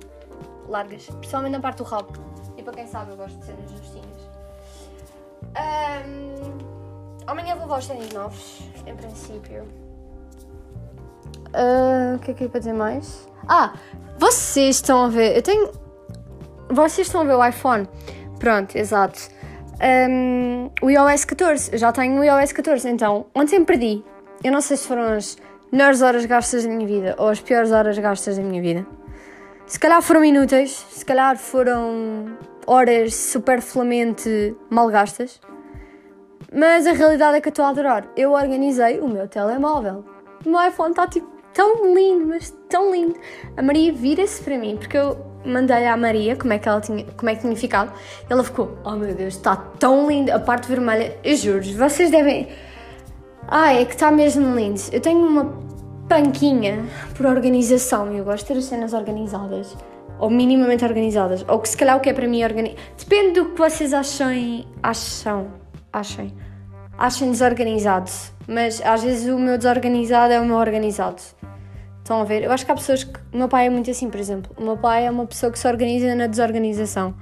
Largas, 0.67 1.05
principalmente 1.05 1.53
na 1.53 1.59
parte 1.59 1.77
do 1.77 1.83
rabo. 1.83 2.11
E 2.57 2.63
para 2.63 2.73
quem 2.73 2.87
sabe, 2.87 3.11
eu 3.11 3.17
gosto 3.17 3.37
de 3.37 3.45
cenas 3.45 3.71
justinhas. 3.71 4.05
Um, 5.55 6.57
amanhã 7.25 7.55
vou 7.55 7.63
levar 7.63 7.79
os 7.79 7.87
tênis 7.87 8.11
novos, 8.11 8.59
em 8.85 8.95
princípio. 8.95 9.84
Uh, 11.55 12.15
o 12.15 12.19
que 12.19 12.31
é 12.31 12.33
que 12.33 12.43
eu 12.43 12.49
ia 12.53 12.59
dizer 12.59 12.73
mais? 12.73 13.27
Ah, 13.47 13.73
vocês 14.17 14.75
estão 14.75 15.05
a 15.05 15.07
ver. 15.07 15.35
Eu 15.35 15.41
tenho. 15.41 15.71
Vocês 16.69 17.07
estão 17.07 17.21
a 17.21 17.23
ver 17.23 17.35
o 17.35 17.45
iPhone. 17.45 17.87
Pronto, 18.39 18.75
exato. 18.75 19.29
Um, 20.09 20.69
o 20.81 20.89
iOS 20.89 21.25
14. 21.25 21.71
Eu 21.71 21.77
já 21.77 21.91
tenho 21.91 22.19
o 22.19 22.23
iOS 22.23 22.51
14. 22.51 22.89
Então, 22.89 23.27
ontem 23.33 23.63
perdi. 23.63 24.03
Eu 24.43 24.51
não 24.51 24.61
sei 24.61 24.75
se 24.77 24.87
foram 24.87 25.13
as 25.13 25.37
melhores 25.71 26.01
horas 26.01 26.25
gastas 26.25 26.63
da 26.63 26.69
minha 26.69 26.87
vida 26.87 27.15
ou 27.17 27.29
as 27.29 27.39
piores 27.39 27.71
horas 27.71 27.97
gastas 27.97 28.37
da 28.37 28.43
minha 28.43 28.61
vida. 28.61 28.85
Se 29.65 29.79
calhar 29.79 30.01
foram 30.01 30.23
inúteis, 30.23 30.85
se 30.89 31.03
calhar 31.03 31.37
foram 31.37 32.37
horas 32.67 33.15
superfluamente 33.15 34.55
mal 34.69 34.89
gastas. 34.89 35.39
Mas 36.53 36.85
a 36.87 36.93
realidade 36.93 37.37
é 37.37 37.41
que 37.41 37.47
eu 37.47 37.51
estou 37.51 37.65
a 37.65 37.69
adorar. 37.69 38.07
Eu 38.15 38.31
organizei 38.31 38.99
o 38.99 39.07
meu 39.07 39.27
telemóvel. 39.27 40.05
O 40.45 40.49
meu 40.49 40.67
iPhone 40.67 40.91
está 40.91 41.07
tipo 41.07 41.34
tão 41.55 41.95
lindo, 41.95 42.27
mas 42.27 42.53
tão 42.69 42.91
lindo. 42.91 43.15
A 43.57 43.63
Maria 43.63 43.91
vira-se 43.91 44.43
para 44.43 44.57
mim, 44.57 44.75
porque 44.77 44.97
eu 44.97 45.17
mandei 45.45 45.87
à 45.87 45.95
Maria 45.95 46.35
como 46.35 46.51
é 46.53 46.59
que 46.59 46.67
ela 46.67 46.81
tinha, 46.81 47.05
como 47.17 47.29
é 47.29 47.35
que 47.35 47.41
tinha 47.41 47.55
ficado. 47.55 47.93
Ela 48.29 48.43
ficou, 48.43 48.77
oh 48.83 48.91
meu 48.91 49.15
Deus, 49.15 49.35
está 49.35 49.55
tão 49.55 50.07
lindo, 50.07 50.31
a 50.31 50.39
parte 50.39 50.67
vermelha, 50.67 51.17
eu 51.23 51.35
juro, 51.35 51.63
vocês 51.77 52.11
devem. 52.11 52.49
Ai, 53.47 53.81
é 53.81 53.85
que 53.85 53.93
está 53.93 54.11
mesmo 54.11 54.55
lindo. 54.55 54.81
Eu 54.91 54.99
tenho 54.99 55.25
uma 55.25 55.57
panquinha 56.09 56.83
por 57.15 57.25
organização 57.25 58.11
e 58.13 58.17
eu 58.17 58.25
gosto 58.25 58.47
de 58.47 58.53
ter 58.53 58.59
as 58.59 58.65
cenas 58.65 58.93
organizadas. 58.93 59.77
Ou 60.19 60.29
minimamente 60.29 60.83
organizadas. 60.83 61.45
Ou 61.47 61.59
que 61.59 61.69
se 61.69 61.77
calhar 61.77 61.95
o 61.95 61.99
que 61.99 62.09
é 62.09 62.13
para 62.13 62.27
mim 62.27 62.43
organizado. 62.43 62.81
Depende 62.97 63.39
do 63.39 63.51
que 63.51 63.57
vocês 63.57 63.93
achem. 63.93 64.67
Acham. 64.81 65.47
Achem. 65.93 66.33
Achem 66.97 67.31
desorganizado. 67.31 68.09
Mas 68.47 68.81
às 68.85 69.03
vezes 69.03 69.27
o 69.27 69.37
meu 69.37 69.57
desorganizado 69.57 70.33
é 70.33 70.39
o 70.39 70.45
meu 70.45 70.57
organizado. 70.57 71.21
Estão 71.97 72.21
a 72.21 72.23
ver? 72.23 72.43
Eu 72.43 72.51
acho 72.51 72.65
que 72.65 72.71
há 72.71 72.75
pessoas 72.75 73.03
que. 73.03 73.19
O 73.33 73.37
meu 73.37 73.49
pai 73.49 73.65
é 73.65 73.69
muito 73.69 73.89
assim, 73.89 74.09
por 74.09 74.19
exemplo. 74.19 74.51
O 74.57 74.63
meu 74.63 74.77
pai 74.77 75.07
é 75.07 75.11
uma 75.11 75.25
pessoa 75.25 75.51
que 75.51 75.57
se 75.57 75.67
organiza 75.67 76.13
na 76.13 76.27
desorganização. 76.27 77.15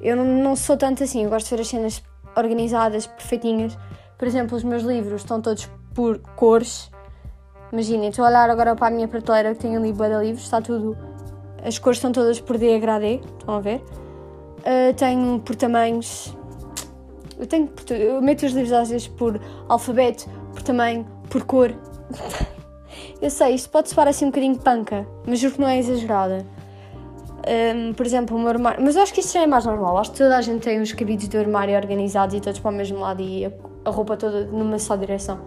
Eu 0.00 0.16
não, 0.16 0.24
não 0.24 0.56
sou 0.56 0.76
tanto 0.76 1.02
assim, 1.02 1.24
eu 1.24 1.30
gosto 1.30 1.48
de 1.48 1.56
ver 1.56 1.62
as 1.62 1.68
cenas 1.68 2.02
organizadas, 2.36 3.06
perfeitinhas. 3.06 3.76
Por 4.16 4.28
exemplo, 4.28 4.56
os 4.56 4.62
meus 4.62 4.84
livros 4.84 5.22
estão 5.22 5.40
todos 5.40 5.68
por 5.94 6.18
cores. 6.36 6.90
Imaginem, 7.72 8.10
estou 8.10 8.24
a 8.24 8.28
olhar 8.28 8.50
agora 8.50 8.76
para 8.76 8.88
a 8.88 8.90
minha 8.90 9.08
prateleira 9.08 9.54
que 9.54 9.60
tem 9.60 9.76
ali 9.76 9.92
boa 9.92 10.08
de 10.08 10.26
livros, 10.26 10.44
está 10.44 10.60
tudo. 10.60 10.96
As 11.64 11.78
cores 11.78 11.98
estão 11.98 12.12
todas 12.12 12.40
por 12.40 12.58
degradê, 12.58 13.20
estão 13.38 13.54
a 13.56 13.60
ver? 13.60 13.82
Uh, 14.58 14.94
tenho 14.96 15.40
por 15.40 15.56
tamanhos. 15.56 16.36
Eu 17.38 17.46
tenho. 17.46 17.70
Eu 17.90 18.20
meto 18.22 18.44
os 18.44 18.52
livros 18.52 18.72
às 18.72 18.90
vezes 18.90 19.08
por 19.08 19.40
alfabeto, 19.68 20.28
por 20.52 20.62
tamanho, 20.62 21.06
por 21.28 21.44
cor. 21.44 21.74
Eu 23.20 23.30
sei, 23.30 23.54
isto 23.54 23.70
pode 23.70 23.88
soar 23.88 24.08
assim 24.08 24.26
um 24.26 24.28
bocadinho 24.28 24.58
panca, 24.58 25.06
mas 25.26 25.38
juro 25.38 25.54
que 25.54 25.60
não 25.60 25.68
é 25.68 25.78
exagerada. 25.78 26.44
Um, 27.48 27.92
por 27.92 28.04
exemplo, 28.06 28.36
o 28.36 28.40
meu 28.40 28.48
armário. 28.48 28.82
Mas 28.82 28.96
eu 28.96 29.02
acho 29.02 29.12
que 29.12 29.20
isto 29.20 29.32
já 29.32 29.42
é 29.42 29.46
mais 29.46 29.64
normal. 29.64 29.98
Acho 29.98 30.12
que 30.12 30.18
toda 30.18 30.36
a 30.36 30.40
gente 30.40 30.62
tem 30.62 30.80
os 30.80 30.92
cabides 30.92 31.28
do 31.28 31.38
armário 31.38 31.76
organizados 31.76 32.34
e 32.34 32.40
todos 32.40 32.60
para 32.60 32.70
o 32.70 32.74
mesmo 32.74 32.98
lado 32.98 33.22
e 33.22 33.46
a 33.46 33.90
roupa 33.90 34.16
toda 34.16 34.44
numa 34.46 34.78
só 34.78 34.96
direção. 34.96 35.40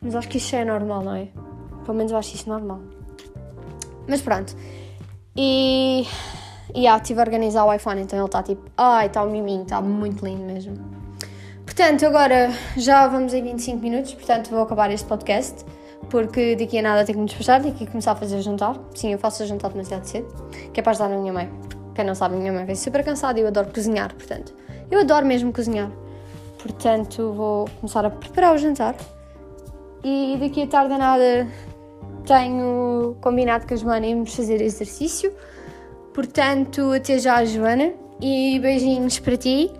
Mas 0.00 0.14
acho 0.14 0.28
que 0.28 0.38
isso 0.38 0.50
já 0.50 0.58
é 0.58 0.64
normal, 0.64 1.02
não 1.02 1.14
é? 1.14 1.28
Pelo 1.84 1.96
menos 1.96 2.12
eu 2.12 2.18
acho 2.18 2.34
isso 2.34 2.48
normal. 2.48 2.80
Mas 4.06 4.20
pronto. 4.20 4.56
E. 5.36 6.06
E 6.74 6.80
yeah, 6.80 7.00
estive 7.00 7.20
a 7.20 7.22
organizar 7.22 7.64
o 7.64 7.72
iPhone, 7.72 8.02
então 8.02 8.18
ele 8.18 8.26
está 8.26 8.42
tipo. 8.42 8.70
Ai, 8.76 9.06
está 9.06 9.22
o 9.22 9.30
miminho, 9.30 9.62
está 9.62 9.80
muito 9.80 10.24
lindo 10.24 10.42
mesmo. 10.42 10.97
Portanto, 11.78 12.06
agora 12.06 12.50
já 12.76 13.06
vamos 13.06 13.32
em 13.32 13.40
25 13.40 13.80
minutos, 13.80 14.12
portanto 14.12 14.50
vou 14.50 14.62
acabar 14.62 14.90
este 14.90 15.06
podcast, 15.06 15.64
porque 16.10 16.56
daqui 16.56 16.76
a 16.80 16.82
nada 16.82 17.04
tenho 17.04 17.18
que 17.18 17.20
me 17.20 17.26
despachar, 17.26 17.62
tenho 17.62 17.72
que 17.72 17.86
começar 17.86 18.10
a 18.10 18.16
fazer 18.16 18.42
jantar. 18.42 18.74
Sim, 18.96 19.12
eu 19.12 19.18
faço 19.20 19.46
jantar 19.46 19.70
demasiado 19.70 20.02
cedo, 20.02 20.26
que 20.72 20.80
é 20.80 20.82
para 20.82 20.90
ajudar 20.90 21.04
a 21.04 21.16
minha 21.16 21.32
mãe. 21.32 21.48
Quem 21.94 22.04
não 22.04 22.16
sabe, 22.16 22.34
minha 22.34 22.52
mãe 22.52 22.64
vem 22.64 22.74
super 22.74 23.04
cansada 23.04 23.38
e 23.38 23.42
eu 23.42 23.46
adoro 23.46 23.68
cozinhar, 23.72 24.12
portanto. 24.12 24.52
Eu 24.90 24.98
adoro 24.98 25.24
mesmo 25.24 25.52
cozinhar. 25.52 25.88
Portanto, 26.60 27.32
vou 27.32 27.68
começar 27.78 28.04
a 28.04 28.10
preparar 28.10 28.56
o 28.56 28.58
jantar. 28.58 28.96
E 30.02 30.36
daqui 30.40 30.64
a 30.64 30.66
tarde 30.66 30.94
a 30.94 30.98
nada 30.98 31.46
tenho 32.26 33.16
combinado 33.20 33.68
com 33.68 33.74
a 33.74 33.76
Joana 33.76 34.04
irmos 34.04 34.34
fazer 34.34 34.60
exercício. 34.60 35.32
Portanto, 36.12 36.90
até 36.92 37.20
já, 37.20 37.44
Joana. 37.44 37.92
E 38.20 38.58
beijinhos 38.58 39.20
para 39.20 39.36
ti, 39.36 39.70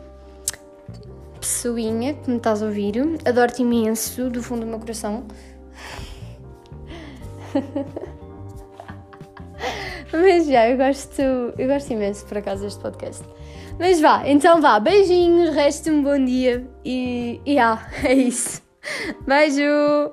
pessoinha 1.48 2.12
que 2.12 2.30
me 2.30 2.36
estás 2.36 2.62
a 2.62 2.66
ouvir. 2.66 2.94
Adoro-te 3.24 3.62
imenso, 3.62 4.28
do 4.28 4.42
fundo 4.42 4.60
do 4.60 4.66
meu 4.66 4.78
coração. 4.78 5.26
Mas 10.12 10.46
já, 10.46 10.68
eu 10.68 10.76
gosto, 10.76 11.20
eu 11.20 11.66
gosto 11.66 11.92
imenso 11.92 12.26
por 12.26 12.38
acaso 12.38 12.62
deste 12.62 12.80
podcast. 12.80 13.24
Mas 13.78 14.00
vá, 14.00 14.26
então 14.26 14.60
vá, 14.60 14.78
beijinhos, 14.78 15.54
resta 15.54 15.90
um 15.90 16.02
bom 16.02 16.22
dia 16.22 16.66
e, 16.84 17.40
e 17.46 17.58
ah, 17.58 17.88
é 18.04 18.12
isso. 18.12 18.62
Beijo! 19.26 20.12